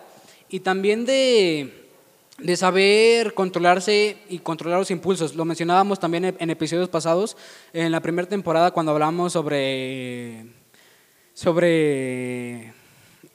y 0.48 0.58
también 0.58 1.06
de, 1.06 1.90
de 2.38 2.56
saber 2.56 3.32
controlarse 3.32 4.16
y 4.28 4.40
controlar 4.40 4.80
los 4.80 4.90
impulsos. 4.90 5.36
Lo 5.36 5.44
mencionábamos 5.44 6.00
también 6.00 6.34
en 6.40 6.50
episodios 6.50 6.88
pasados, 6.88 7.36
en 7.72 7.92
la 7.92 8.00
primera 8.00 8.28
temporada 8.28 8.72
cuando 8.72 8.90
hablamos 8.90 9.32
sobre, 9.32 10.44
sobre 11.34 12.74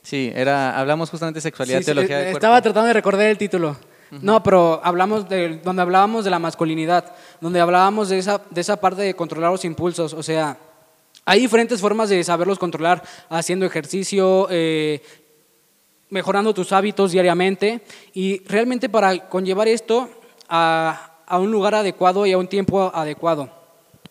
Sí, 0.04 0.32
era, 0.34 0.78
hablamos 0.80 1.10
justamente 1.10 1.38
de 1.38 1.42
sexualidad, 1.42 1.80
Sí, 1.80 1.86
teología 1.86 2.20
eh, 2.22 2.26
del 2.26 2.34
Estaba 2.34 2.56
cuerpo. 2.56 2.64
tratando 2.64 2.88
de 2.88 2.94
recordar 2.94 3.28
el 3.28 3.38
título. 3.38 3.78
No, 4.12 4.44
pero 4.44 4.82
hablamos 4.84 5.30
de, 5.30 5.60
donde 5.64 5.82
hablábamos 5.82 6.26
de 6.26 6.32
la 6.32 6.40
masculinidad, 6.40 7.14
donde 7.40 7.62
hablábamos 7.62 8.10
de 8.10 8.18
esa, 8.18 8.42
de 8.50 8.60
esa 8.60 8.76
parte 8.76 9.04
de 9.04 9.14
controlar 9.14 9.52
los 9.52 9.64
impulsos. 9.64 10.12
O 10.14 10.22
sea, 10.22 10.58
hay 11.24 11.40
diferentes 11.40 11.80
formas 11.80 12.10
de 12.10 12.22
saberlos 12.22 12.60
controlar, 12.60 13.02
haciendo 13.30 13.66
ejercicio, 13.66 14.48
eh, 14.50 15.02
mejorando 16.10 16.54
tus 16.54 16.74
hábitos 16.74 17.14
diariamente 17.14 17.82
y 18.14 18.44
realmente 18.50 18.90
para 18.90 19.30
conllevar 19.30 19.70
esto 19.70 20.10
a, 20.50 21.12
a 21.26 21.40
un 21.40 21.50
lugar 21.50 21.76
adecuado 21.76 22.26
y 22.26 22.34
a 22.34 22.38
un 22.38 22.48
tiempo 22.48 22.92
adecuado. 22.94 23.50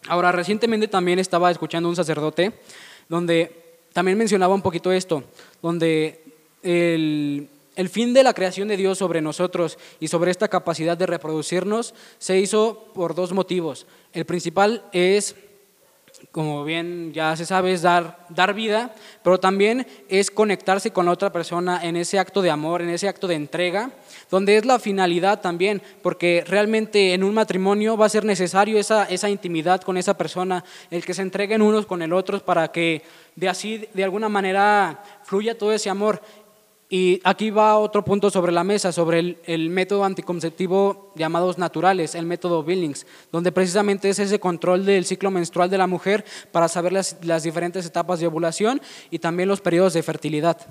Ahora, 0.09 0.33
recientemente 0.33 0.89
también 0.89 1.19
estaba 1.19 1.51
escuchando 1.51 1.91
un 1.91 1.97
sacerdote 1.97 2.59
donde 3.07 3.60
también 3.93 4.19
mencionaba 4.19 4.55
un 4.55 4.63
poquito 4.63 4.93
esto, 4.93 5.25
donde 5.63 6.23
el, 6.63 7.49
el 7.77 7.89
fin 7.89 8.13
de 8.13 8.23
la 8.23 8.35
creación 8.35 8.69
de 8.69 8.77
Dios 8.77 8.99
sobre 8.99 9.21
nosotros 9.21 9.79
y 10.01 10.09
sobre 10.09 10.31
esta 10.31 10.49
capacidad 10.49 10.97
de 10.97 11.07
reproducirnos 11.07 11.95
se 12.19 12.39
hizo 12.39 12.91
por 12.95 13.15
dos 13.15 13.33
motivos. 13.33 13.87
El 14.13 14.27
principal 14.27 14.85
es 14.93 15.35
como 16.33 16.65
bien 16.65 17.13
ya 17.13 17.37
se 17.37 17.45
sabe, 17.45 17.73
es 17.73 17.83
dar, 17.83 18.27
dar 18.29 18.55
vida, 18.55 18.95
pero 19.23 19.41
también 19.41 19.87
es 20.09 20.31
conectarse 20.31 20.93
con 20.93 21.07
la 21.07 21.13
otra 21.13 21.33
persona 21.33 21.81
en 21.83 21.97
ese 21.97 22.19
acto 22.19 22.43
de 22.43 22.51
amor, 22.51 22.83
en 22.83 22.91
ese 22.91 23.09
acto 23.09 23.27
de 23.27 23.35
entrega, 23.35 23.91
donde 24.31 24.57
es 24.57 24.65
la 24.65 24.79
finalidad 24.79 25.41
también, 25.41 25.83
porque 26.03 26.45
realmente 26.47 27.15
en 27.15 27.25
un 27.25 27.35
matrimonio 27.35 27.97
va 27.97 28.07
a 28.07 28.11
ser 28.11 28.25
necesario 28.25 28.79
esa, 28.79 29.05
esa 29.05 29.29
intimidad 29.29 29.83
con 29.83 29.97
esa 29.97 30.17
persona, 30.17 30.65
el 30.91 31.05
que 31.05 31.15
se 31.15 31.23
entreguen 31.23 31.63
unos 31.63 31.87
con 31.87 32.03
el 32.03 32.13
otro 32.13 32.39
para 32.45 32.69
que 32.69 33.03
de 33.37 33.49
así, 33.49 33.89
de 33.95 34.05
alguna 34.05 34.29
manera, 34.29 35.03
fluya 35.25 35.57
todo 35.57 35.73
ese 35.73 35.89
amor. 35.89 36.21
Y 36.93 37.21
aquí 37.23 37.51
va 37.51 37.79
otro 37.79 38.05
punto 38.05 38.31
sobre 38.31 38.51
la 38.51 38.65
mesa, 38.65 38.91
sobre 38.91 39.21
el, 39.21 39.39
el 39.47 39.71
método 39.71 40.05
anticonceptivo 40.05 41.13
llamados 41.15 41.57
naturales, 41.57 42.17
el 42.17 42.27
método 42.27 42.65
Billings, 42.65 43.07
donde 43.31 43.53
precisamente 43.53 44.09
es 44.09 44.19
ese 44.19 44.41
control 44.41 44.85
del 44.85 45.05
ciclo 45.05 45.31
menstrual 45.31 45.71
de 45.71 45.79
la 45.79 45.87
mujer 45.87 46.25
para 46.51 46.67
saber 46.67 46.93
las, 46.93 47.17
las 47.23 47.45
diferentes 47.45 47.87
etapas 47.87 48.19
de 48.19 48.27
ovulación 48.27 48.83
y 49.09 49.21
también 49.21 49.49
los 49.49 49.61
periodos 49.61 49.93
de 49.93 50.03
fertilidad. 50.03 50.67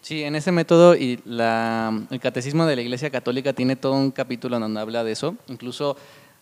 Sí, 0.00 0.24
en 0.24 0.34
ese 0.34 0.50
método 0.50 0.96
y 0.96 1.20
la, 1.24 2.06
el 2.10 2.18
catecismo 2.18 2.66
de 2.66 2.74
la 2.74 2.82
Iglesia 2.82 3.10
Católica 3.10 3.52
tiene 3.52 3.76
todo 3.76 3.92
un 3.92 4.10
capítulo 4.10 4.58
donde 4.58 4.80
habla 4.80 5.04
de 5.04 5.12
eso, 5.12 5.36
incluso 5.46 5.96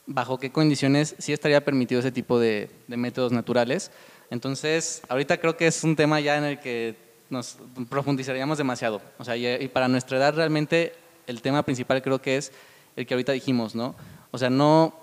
bajo 0.06 0.38
qué 0.38 0.50
condiciones 0.50 1.14
sí 1.18 1.34
estaría 1.34 1.62
permitido 1.62 2.00
ese 2.00 2.10
tipo 2.10 2.40
de, 2.40 2.70
de 2.88 2.96
métodos 2.96 3.30
naturales. 3.30 3.90
Entonces, 4.30 5.02
ahorita 5.10 5.36
creo 5.36 5.58
que 5.58 5.66
es 5.66 5.84
un 5.84 5.96
tema 5.96 6.18
ya 6.18 6.38
en 6.38 6.44
el 6.44 6.60
que 6.60 7.11
nos 7.32 7.56
profundizaríamos 7.88 8.58
demasiado. 8.58 9.00
O 9.18 9.24
sea, 9.24 9.36
y, 9.36 9.66
para 9.68 9.88
nuestra 9.88 10.18
edad 10.18 10.34
realmente 10.34 10.94
el 11.26 11.40
tema 11.40 11.62
principal 11.62 12.02
creo 12.02 12.20
que 12.20 12.36
es 12.36 12.52
el 12.94 13.06
que 13.06 13.14
ahorita 13.14 13.32
dijimos, 13.32 13.74
¿no? 13.74 13.94
O 14.30 14.38
sea, 14.38 14.50
no, 14.50 14.94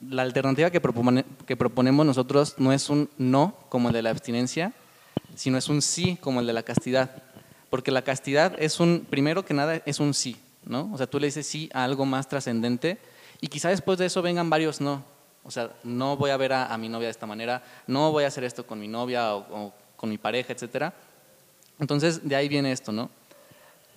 la 0.00 0.22
alternativa 0.22 0.70
que, 0.70 0.80
propone- 0.80 1.24
que 1.46 1.56
proponemos 1.56 2.06
nosotros 2.06 2.54
no 2.56 2.72
es 2.72 2.88
un 2.88 3.10
no 3.18 3.54
como 3.68 3.88
el 3.88 3.94
de 3.94 4.02
la 4.02 4.10
abstinencia, 4.10 4.72
sino 5.36 5.58
es 5.58 5.68
un 5.68 5.82
sí 5.82 6.16
como 6.20 6.40
el 6.40 6.46
de 6.46 6.54
la 6.54 6.62
castidad. 6.62 7.22
Porque 7.68 7.90
la 7.90 8.02
castidad 8.02 8.56
es 8.58 8.80
un, 8.80 9.06
primero 9.08 9.44
que 9.44 9.54
nada, 9.54 9.82
es 9.84 10.00
un 10.00 10.14
sí, 10.14 10.36
¿no? 10.64 10.90
O 10.92 10.96
sea, 10.96 11.06
tú 11.06 11.20
le 11.20 11.26
dices 11.26 11.46
sí 11.46 11.70
a 11.74 11.84
algo 11.84 12.06
más 12.06 12.28
trascendente 12.28 12.98
y 13.40 13.48
quizá 13.48 13.68
después 13.68 13.98
de 13.98 14.06
eso 14.06 14.22
vengan 14.22 14.48
varios 14.48 14.80
no. 14.80 15.04
O 15.44 15.50
sea, 15.50 15.70
no 15.82 16.16
voy 16.16 16.30
a 16.30 16.36
ver 16.36 16.52
a, 16.52 16.76
mi 16.78 16.88
novia 16.88 17.08
de 17.08 17.12
esta 17.12 17.26
manera, 17.26 17.62
no 17.86 18.12
voy 18.12 18.24
a 18.24 18.28
hacer 18.28 18.44
esto 18.44 18.66
con 18.66 18.78
mi 18.78 18.88
novia 18.88 19.34
o, 19.34 19.72
con 19.96 20.08
mi 20.08 20.16
pareja, 20.16 20.52
etcétera. 20.52 20.94
Entonces, 21.82 22.28
de 22.28 22.36
ahí 22.36 22.48
viene 22.48 22.70
esto, 22.70 22.92
¿no? 22.92 23.10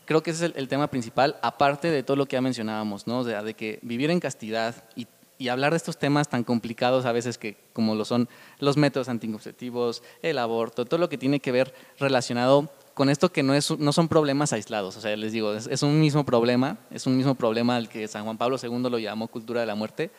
Creo 0.06 0.24
que 0.24 0.32
ese 0.32 0.48
es 0.48 0.54
el, 0.56 0.67
tema 0.67 0.88
principal, 0.88 1.38
aparte 1.43 1.91
de 1.91 2.02
todo 2.02 2.17
lo 2.17 2.26
que 2.26 2.36
ya 2.36 2.41
mencionábamos, 2.41 3.06
¿no? 3.06 3.19
O 3.19 3.24
sea, 3.24 3.43
de 3.43 3.54
que 3.54 3.78
vivir 3.84 4.10
en 4.10 4.19
castidad 4.19 4.84
y, 4.95 5.06
y, 5.38 5.50
hablar 5.50 5.71
de 5.71 5.78
estos 5.78 5.98
temas 5.98 6.28
tan 6.28 6.43
complicados 6.43 7.06
a 7.06 7.12
veces 7.12 7.38
que 7.38 7.58
como 7.74 7.93
lo 7.93 8.04
son 8.04 8.28
los 8.60 8.76
métodos 8.76 9.08
anticonceptivos, 9.08 10.02
el 10.24 10.39
aborto, 10.39 10.86
todo 10.86 11.00
lo 11.00 11.10
que 11.10 11.19
tiene 11.19 11.39
que 11.39 11.52
ver 11.52 11.76
relacionado 12.00 12.71
con 12.95 13.12
esto 13.12 13.32
que 13.32 13.43
no, 13.43 13.54
es, 13.54 13.78
no 13.78 13.93
son 13.93 14.08
problemas 14.08 14.52
aislados, 14.52 14.98
o 14.98 15.02
sea, 15.02 15.15
les 15.15 15.32
digo, 15.32 15.54
es, 15.54 15.84
un 15.84 16.00
mismo 16.00 16.26
problema, 16.26 16.80
es 16.89 17.06
un 17.06 17.15
mismo 17.15 17.36
problema 17.36 17.76
al 17.76 17.88
que 17.88 18.08
San 18.08 18.24
Juan 18.24 18.39
Pablo 18.39 18.58
II 18.62 18.89
lo 18.89 18.98
llamó 18.98 19.28
cultura 19.28 19.60
de 19.60 19.67
la 19.67 19.76
muerte. 19.76 20.10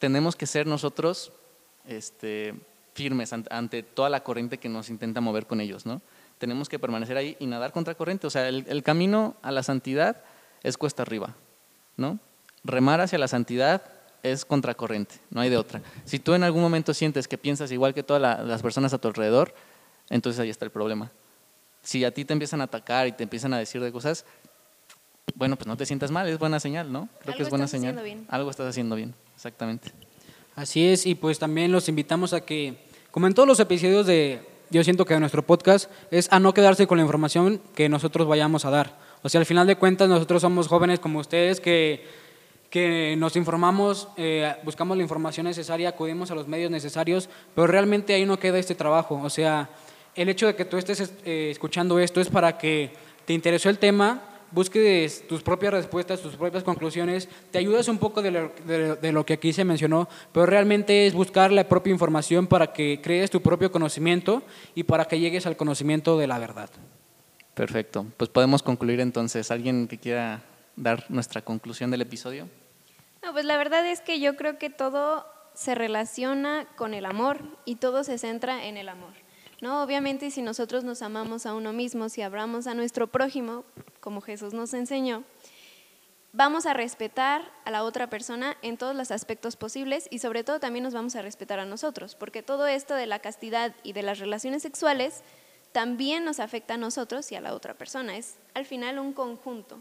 Tenemos 0.00 0.34
que 0.34 0.46
ser 0.46 0.66
nosotros 0.66 1.30
este, 1.86 2.54
firmes 2.94 3.32
ante, 3.32 3.82
toda 3.84 4.08
la 4.08 4.24
corriente 4.24 4.58
que 4.58 4.68
nos 4.68 4.88
intenta 4.90 5.20
mover 5.20 5.46
con 5.46 5.60
ellos, 5.60 5.86
¿no? 5.86 6.00
Tenemos 6.44 6.68
que 6.68 6.78
permanecer 6.78 7.16
ahí 7.16 7.36
y 7.40 7.46
nadar 7.46 7.72
contra 7.72 7.94
corriente, 7.94 8.26
o 8.26 8.30
sea, 8.30 8.48
el, 8.48 8.64
el 8.68 8.82
camino 8.82 9.36
a 9.42 9.50
la 9.50 9.62
santidad 9.62 10.22
es 10.62 10.76
cuesta 10.76 11.02
arriba, 11.02 11.34
¿no? 11.96 12.18
Remar 12.64 13.00
hacia 13.00 13.18
la 13.18 13.28
santidad 13.28 13.82
es 14.22 14.44
contracorriente, 14.44 15.16
no 15.30 15.40
hay 15.40 15.50
de 15.50 15.56
otra. 15.56 15.82
Si 16.04 16.18
tú 16.18 16.34
en 16.34 16.44
algún 16.44 16.62
momento 16.62 16.94
sientes 16.94 17.28
que 17.28 17.38
piensas 17.38 17.72
igual 17.72 17.94
que 17.94 18.02
todas 18.02 18.20
las 18.46 18.62
personas 18.62 18.92
a 18.94 18.98
tu 18.98 19.08
alrededor, 19.08 19.54
entonces 20.10 20.40
ahí 20.40 20.50
está 20.50 20.64
el 20.64 20.70
problema 20.70 21.10
si 21.84 22.04
a 22.04 22.12
ti 22.12 22.24
te 22.24 22.32
empiezan 22.32 22.60
a 22.62 22.64
atacar 22.64 23.06
y 23.06 23.12
te 23.12 23.22
empiezan 23.22 23.52
a 23.54 23.58
decir 23.58 23.80
de 23.80 23.92
cosas, 23.92 24.24
bueno, 25.34 25.56
pues 25.56 25.66
no 25.66 25.76
te 25.76 25.86
sientas 25.86 26.10
mal, 26.10 26.26
es 26.26 26.38
buena 26.38 26.58
señal, 26.58 26.90
¿no? 26.90 27.08
Creo 27.20 27.36
que 27.36 27.42
es 27.42 27.50
buena 27.50 27.68
señal. 27.68 28.26
Algo 28.28 28.50
estás 28.50 28.66
haciendo 28.66 28.96
bien, 28.96 29.14
exactamente. 29.36 29.92
Así 30.56 30.86
es, 30.88 31.04
y 31.06 31.14
pues 31.14 31.38
también 31.38 31.70
los 31.70 31.88
invitamos 31.88 32.32
a 32.32 32.40
que, 32.40 32.86
como 33.10 33.26
en 33.26 33.34
todos 33.34 33.46
los 33.46 33.60
episodios 33.60 34.06
de, 34.06 34.40
yo 34.70 34.84
siento 34.84 35.04
que 35.04 35.14
de 35.14 35.20
nuestro 35.20 35.42
podcast, 35.42 35.90
es 36.10 36.28
a 36.32 36.40
no 36.40 36.54
quedarse 36.54 36.86
con 36.86 36.98
la 36.98 37.02
información 37.02 37.60
que 37.74 37.88
nosotros 37.88 38.26
vayamos 38.26 38.64
a 38.64 38.70
dar. 38.70 38.98
O 39.22 39.28
sea, 39.28 39.40
al 39.40 39.46
final 39.46 39.66
de 39.66 39.76
cuentas, 39.76 40.08
nosotros 40.08 40.42
somos 40.42 40.68
jóvenes 40.68 41.00
como 41.00 41.18
ustedes 41.18 41.60
que, 41.60 42.04
que 42.70 43.14
nos 43.16 43.36
informamos, 43.36 44.08
eh, 44.16 44.54
buscamos 44.64 44.96
la 44.96 45.02
información 45.02 45.46
necesaria, 45.46 45.88
acudimos 45.88 46.30
a 46.30 46.34
los 46.34 46.48
medios 46.48 46.70
necesarios, 46.70 47.28
pero 47.54 47.66
realmente 47.66 48.14
ahí 48.14 48.26
no 48.26 48.38
queda 48.38 48.58
este 48.58 48.74
trabajo. 48.74 49.20
O 49.22 49.30
sea, 49.30 49.70
el 50.14 50.28
hecho 50.28 50.46
de 50.46 50.54
que 50.54 50.64
tú 50.64 50.76
estés 50.76 51.12
eh, 51.24 51.48
escuchando 51.50 51.98
esto 51.98 52.20
es 52.20 52.28
para 52.28 52.58
que 52.58 52.92
te 53.24 53.32
interesó 53.32 53.70
el 53.70 53.78
tema, 53.78 54.22
busques 54.54 55.26
tus 55.26 55.42
propias 55.42 55.72
respuestas, 55.72 56.20
tus 56.20 56.36
propias 56.36 56.62
conclusiones, 56.62 57.28
te 57.50 57.58
ayudas 57.58 57.88
un 57.88 57.98
poco 57.98 58.22
de 58.22 59.12
lo, 59.12 59.26
que 59.26 59.34
aquí 59.34 59.52
se 59.52 59.64
mencionó, 59.64 60.08
pero 60.32 60.46
realmente 60.46 61.06
es 61.06 61.12
buscar 61.12 61.50
la 61.50 61.68
propia 61.68 61.90
información 61.92 62.46
para 62.46 62.72
que 62.72 63.00
crees 63.02 63.30
tu 63.30 63.42
propio 63.42 63.72
conocimiento 63.72 64.42
y 64.74 64.84
para 64.84 65.06
que 65.06 65.18
llegues 65.18 65.46
al 65.46 65.56
conocimiento 65.56 66.16
de 66.16 66.26
la 66.28 66.38
verdad. 66.38 66.70
Perfecto. 67.54 68.06
Pues 68.16 68.30
podemos 68.30 68.62
concluir 68.62 69.00
entonces. 69.00 69.50
¿Alguien 69.50 69.86
que 69.86 69.98
quiera 69.98 70.42
dar 70.76 71.04
nuestra 71.08 71.42
conclusión 71.42 71.90
del 71.90 72.02
episodio? 72.02 72.48
No, 73.22 73.32
pues 73.32 73.44
la 73.44 73.56
verdad 73.56 73.86
es 73.86 74.00
que 74.00 74.20
yo 74.20 74.36
creo 74.36 74.58
que 74.58 74.70
todo 74.70 75.26
se 75.54 75.74
relaciona 75.74 76.66
con 76.76 76.94
el 76.94 77.06
amor 77.06 77.38
y 77.64 77.76
todo 77.76 78.02
se 78.04 78.18
centra 78.18 78.66
en 78.66 78.76
el 78.76 78.88
amor. 78.88 79.23
¿No? 79.60 79.82
Obviamente, 79.82 80.30
si 80.30 80.42
nosotros 80.42 80.84
nos 80.84 81.02
amamos 81.02 81.46
a 81.46 81.54
uno 81.54 81.72
mismo, 81.72 82.08
si 82.08 82.22
hablamos 82.22 82.66
a 82.66 82.74
nuestro 82.74 83.06
prójimo, 83.06 83.64
como 84.00 84.20
Jesús 84.20 84.52
nos 84.54 84.74
enseñó, 84.74 85.24
vamos 86.32 86.66
a 86.66 86.74
respetar 86.74 87.42
a 87.64 87.70
la 87.70 87.84
otra 87.84 88.10
persona 88.10 88.56
en 88.62 88.76
todos 88.76 88.94
los 88.94 89.10
aspectos 89.10 89.56
posibles 89.56 90.08
y 90.10 90.18
sobre 90.18 90.44
todo 90.44 90.60
también 90.60 90.82
nos 90.82 90.94
vamos 90.94 91.14
a 91.16 91.22
respetar 91.22 91.60
a 91.60 91.66
nosotros, 91.66 92.16
porque 92.16 92.42
todo 92.42 92.66
esto 92.66 92.94
de 92.94 93.06
la 93.06 93.20
castidad 93.20 93.74
y 93.82 93.92
de 93.92 94.02
las 94.02 94.18
relaciones 94.18 94.62
sexuales 94.62 95.22
también 95.72 96.24
nos 96.24 96.40
afecta 96.40 96.74
a 96.74 96.78
nosotros 96.78 97.30
y 97.32 97.36
a 97.36 97.40
la 97.40 97.54
otra 97.54 97.74
persona. 97.74 98.16
Es 98.16 98.36
al 98.54 98.64
final 98.64 98.98
un 98.98 99.12
conjunto. 99.12 99.80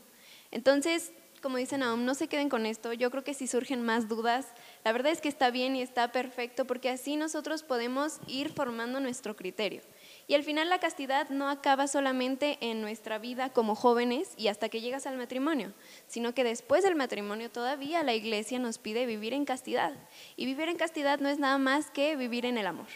Entonces, 0.51 1.11
como 1.41 1.57
dicen 1.57 1.81
Naum, 1.81 2.05
no 2.05 2.15
se 2.15 2.27
queden 2.27 2.49
con 2.49 2.65
esto. 2.65 2.93
Yo 2.93 3.11
creo 3.11 3.23
que 3.23 3.33
si 3.33 3.47
surgen 3.47 3.83
más 3.83 4.07
dudas, 4.07 4.47
la 4.83 4.91
verdad 4.91 5.11
es 5.11 5.21
que 5.21 5.29
está 5.29 5.49
bien 5.49 5.75
y 5.75 5.81
está 5.81 6.11
perfecto 6.11 6.65
porque 6.65 6.89
así 6.89 7.15
nosotros 7.15 7.63
podemos 7.63 8.19
ir 8.27 8.49
formando 8.51 8.99
nuestro 8.99 9.35
criterio. 9.35 9.81
Y 10.27 10.35
al 10.35 10.43
final 10.43 10.69
la 10.69 10.79
castidad 10.79 11.29
no 11.29 11.49
acaba 11.49 11.87
solamente 11.87 12.57
en 12.61 12.81
nuestra 12.81 13.17
vida 13.17 13.49
como 13.49 13.75
jóvenes 13.75 14.33
y 14.37 14.47
hasta 14.47 14.69
que 14.69 14.81
llegas 14.81 15.05
al 15.05 15.17
matrimonio, 15.17 15.73
sino 16.07 16.33
que 16.33 16.43
después 16.43 16.83
del 16.83 16.95
matrimonio 16.95 17.49
todavía 17.49 18.03
la 18.03 18.13
iglesia 18.13 18.59
nos 18.59 18.77
pide 18.77 19.05
vivir 19.05 19.33
en 19.33 19.45
castidad. 19.45 19.93
Y 20.35 20.45
vivir 20.45 20.69
en 20.69 20.77
castidad 20.77 21.19
no 21.19 21.29
es 21.29 21.39
nada 21.39 21.57
más 21.57 21.89
que 21.89 22.15
vivir 22.15 22.45
en 22.45 22.57
el 22.57 22.67
amor. 22.67 22.87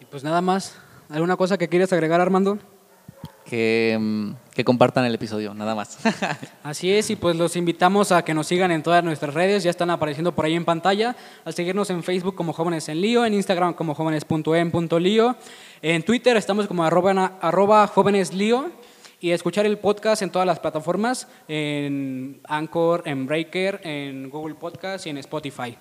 Y 0.00 0.04
pues 0.06 0.24
nada 0.24 0.40
más, 0.40 0.76
¿alguna 1.08 1.36
cosa 1.36 1.58
que 1.58 1.68
quieras 1.68 1.92
agregar 1.92 2.20
Armando? 2.20 2.58
Mm, 3.52 4.32
que, 4.54 4.64
compartan 4.64 5.04
el 5.04 5.14
episodio, 5.14 5.54
nada 5.54 5.74
más. 5.74 5.98
Así 6.62 6.92
es, 6.92 7.10
y 7.10 7.16
pues 7.16 7.36
los 7.36 7.56
invitamos 7.56 8.12
a 8.12 8.24
que 8.24 8.34
nos 8.34 8.46
sigan 8.46 8.70
en 8.70 8.82
todas 8.82 9.02
nuestras 9.02 9.34
redes, 9.34 9.62
ya 9.62 9.70
están 9.70 9.90
apareciendo 9.90 10.32
por 10.32 10.44
ahí 10.44 10.54
en 10.54 10.64
pantalla, 10.64 11.16
a 11.44 11.52
seguirnos 11.52 11.90
en 11.90 12.02
Facebook 12.02 12.34
como 12.34 12.52
Jóvenes 12.52 12.88
en 12.88 13.00
Lío, 13.00 13.24
en 13.24 13.34
Instagram 13.34 13.74
como 13.74 13.94
jóvenes.en.lío, 13.94 15.36
en 15.82 16.02
Twitter 16.02 16.36
estamos 16.36 16.66
como 16.66 16.84
arroba, 16.84 17.86
jóveneslío 17.86 18.70
y 19.20 19.30
escuchar 19.30 19.66
el 19.66 19.78
podcast 19.78 20.22
en 20.22 20.30
todas 20.30 20.46
las 20.46 20.58
plataformas, 20.58 21.28
en 21.48 22.40
Anchor, 22.44 23.02
en 23.06 23.26
Breaker, 23.26 23.80
en 23.84 24.30
Google 24.30 24.54
Podcast 24.56 25.06
y 25.06 25.10
en 25.10 25.18
Spotify. 25.18 25.76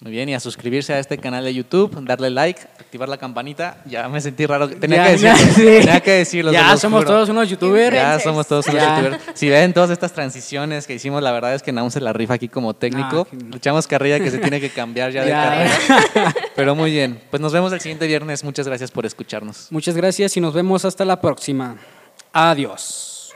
Muy 0.00 0.12
bien, 0.12 0.28
y 0.28 0.34
a 0.34 0.38
suscribirse 0.38 0.92
a 0.94 1.00
este 1.00 1.18
canal 1.18 1.42
de 1.42 1.52
YouTube, 1.52 1.98
darle 2.04 2.30
like, 2.30 2.60
activar 2.78 3.08
la 3.08 3.16
campanita. 3.16 3.82
Ya 3.84 4.08
me 4.08 4.20
sentí 4.20 4.46
raro. 4.46 4.68
Tenía 4.68 5.04
que 5.04 5.10
decirlo. 5.16 5.80
Tenía 5.80 6.00
que 6.00 6.10
decirlo. 6.12 6.52
Ya 6.52 6.76
somos 6.76 7.04
todos 7.04 7.28
unos 7.28 7.50
youtubers. 7.50 7.96
Ya 7.96 8.20
somos 8.20 8.46
todos 8.46 8.68
unos 8.68 8.80
youtubers. 8.80 9.18
Si 9.34 9.48
ven 9.48 9.72
todas 9.72 9.90
estas 9.90 10.12
transiciones 10.12 10.86
que 10.86 10.94
hicimos, 10.94 11.20
la 11.20 11.32
verdad 11.32 11.52
es 11.56 11.64
que 11.64 11.72
Naum 11.72 11.90
se 11.90 12.00
la 12.00 12.12
rifa 12.12 12.34
aquí 12.34 12.48
como 12.48 12.74
técnico. 12.74 13.26
Ah, 13.28 13.36
no, 13.36 13.50
Luchamos 13.54 13.88
carrilla 13.88 14.20
que 14.20 14.30
se 14.30 14.38
tiene 14.38 14.60
que 14.60 14.70
cambiar 14.70 15.10
ya, 15.10 15.24
ya. 15.26 15.50
de 15.50 15.68
carrera. 15.68 16.34
Pero 16.54 16.76
muy 16.76 16.92
bien. 16.92 17.20
Pues 17.28 17.40
nos 17.40 17.52
vemos 17.52 17.72
el 17.72 17.80
siguiente 17.80 18.06
viernes. 18.06 18.44
Muchas 18.44 18.68
gracias 18.68 18.92
por 18.92 19.04
escucharnos. 19.04 19.66
Muchas 19.70 19.96
gracias 19.96 20.36
y 20.36 20.40
nos 20.40 20.54
vemos 20.54 20.84
hasta 20.84 21.04
la 21.04 21.20
próxima. 21.20 21.76
Adiós. 22.32 23.34